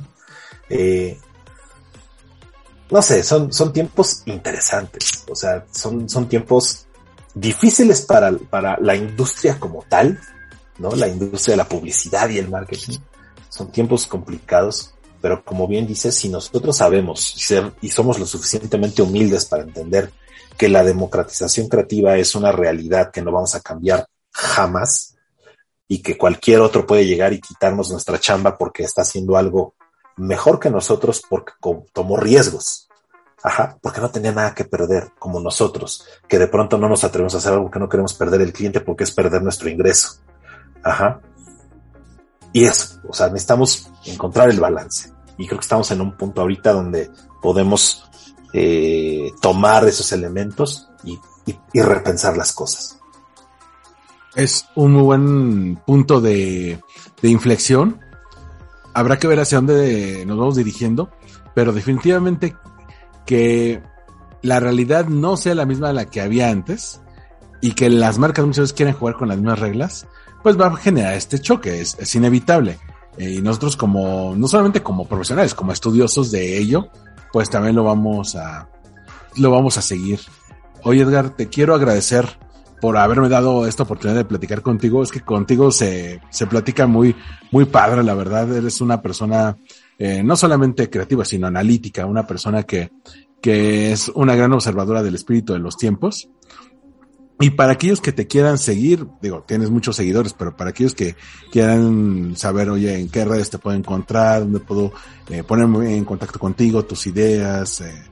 [0.69, 1.17] Eh,
[2.91, 6.87] no sé, son, son tiempos interesantes, o sea, son, son tiempos
[7.33, 10.19] difíciles para, para la industria como tal,
[10.81, 10.95] ¿no?
[10.95, 12.97] La industria de la publicidad y el marketing.
[13.49, 17.35] Son tiempos complicados, Pero como bien dices, si nosotros sabemos
[17.81, 20.11] y somos lo suficientemente humildes para entender
[20.57, 25.15] que la democratización creativa es una realidad que no vamos a cambiar jamás
[25.87, 29.75] y que cualquier otro puede llegar y quitarnos nuestra chamba porque está haciendo algo
[30.17, 31.53] mejor que nosotros porque
[31.93, 32.87] tomó riesgos.
[33.43, 37.33] Ajá, porque no tenía nada que perder, como nosotros, que de pronto no nos atrevemos
[37.33, 40.21] a hacer algo que no queremos perder el cliente porque es perder nuestro ingreso.
[40.83, 41.21] Ajá.
[42.53, 45.11] Y eso, o sea, necesitamos encontrar el balance.
[45.37, 47.09] Y creo que estamos en un punto ahorita donde
[47.41, 48.03] podemos
[48.53, 51.19] eh, tomar esos elementos y,
[51.73, 52.99] repensar las cosas.
[54.35, 56.79] Es un muy buen punto de,
[57.21, 57.99] de inflexión.
[58.93, 61.09] Habrá que ver hacia dónde nos vamos dirigiendo,
[61.55, 62.55] pero definitivamente
[63.25, 63.81] que
[64.41, 67.01] la realidad no sea la misma de la que había antes
[67.61, 70.07] y que las marcas muchas veces quieren jugar con las mismas reglas,
[70.43, 72.79] pues va a generar este choque, es, inevitable.
[73.17, 76.87] Eh, y nosotros como, no solamente como profesionales, como estudiosos de ello,
[77.31, 78.69] pues también lo vamos a,
[79.37, 80.19] lo vamos a seguir.
[80.83, 82.27] Oye Edgar, te quiero agradecer
[82.81, 85.03] por haberme dado esta oportunidad de platicar contigo.
[85.03, 87.15] Es que contigo se, se platica muy,
[87.51, 88.51] muy padre, la verdad.
[88.51, 89.55] Eres una persona
[89.99, 92.91] eh, no solamente creativa, sino analítica, una persona que,
[93.39, 96.27] que es una gran observadora del espíritu de los tiempos.
[97.41, 101.15] Y para aquellos que te quieran seguir, digo, tienes muchos seguidores, pero para aquellos que
[101.51, 104.93] quieran saber, oye, en qué redes te puedo encontrar, dónde puedo
[105.29, 108.03] eh, ponerme en contacto contigo, tus ideas, eh,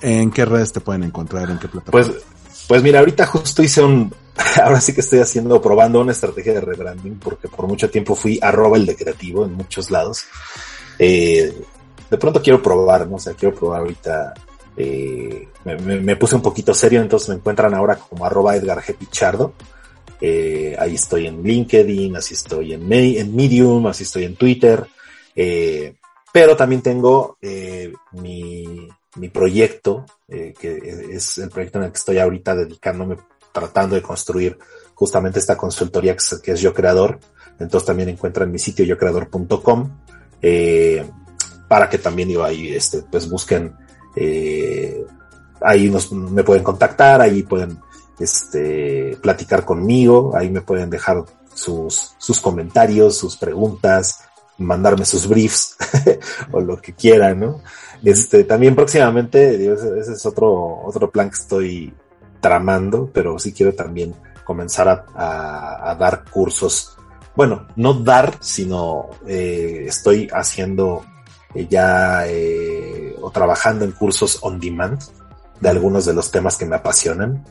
[0.00, 2.12] en qué redes te pueden encontrar, en qué plataforma.
[2.12, 2.24] Pues,
[2.66, 4.12] pues mira, ahorita justo hice un,
[4.62, 8.38] ahora sí que estoy haciendo, probando una estrategia de rebranding, porque por mucho tiempo fui
[8.40, 10.24] arroba el de creativo en muchos lados.
[10.98, 11.54] Eh,
[12.10, 13.16] de pronto quiero probar, ¿no?
[13.16, 14.34] O sea, quiero probar ahorita.
[14.78, 18.96] Eh, me, puse un poquito serio, entonces me encuentran ahora como arroba Edgar G.
[18.96, 19.52] Pichardo.
[20.20, 24.86] Eh, ahí estoy en LinkedIn, así estoy en, Medium, así estoy en Twitter.
[26.32, 27.36] pero también tengo
[28.12, 33.16] mi, mi, proyecto, que es el proyecto en el que estoy ahorita dedicándome,
[33.52, 34.58] tratando de construir
[34.94, 37.20] justamente esta consultoría que es, Yo Creador.
[37.60, 39.90] Entonces también encuentran mi sitio yocreador.com
[40.42, 41.08] eh,
[41.68, 43.74] para que también digo ahí este pues busquen
[44.16, 45.04] eh,
[45.60, 47.78] ahí nos, me pueden contactar ahí pueden
[48.18, 54.20] este platicar conmigo ahí me pueden dejar sus, sus comentarios sus preguntas
[54.58, 55.76] mandarme sus briefs
[56.52, 57.60] o lo que quieran no
[58.02, 61.94] este también próximamente ese, es otro otro plan que estoy
[62.40, 64.14] tramando pero sí quiero también
[64.48, 66.96] comenzar a, a dar cursos.
[67.36, 71.04] Bueno, no dar, sino eh, estoy haciendo
[71.54, 75.00] eh, ya eh, trabajando en cursos on demand
[75.60, 77.44] de algunos de los temas que me apasionan,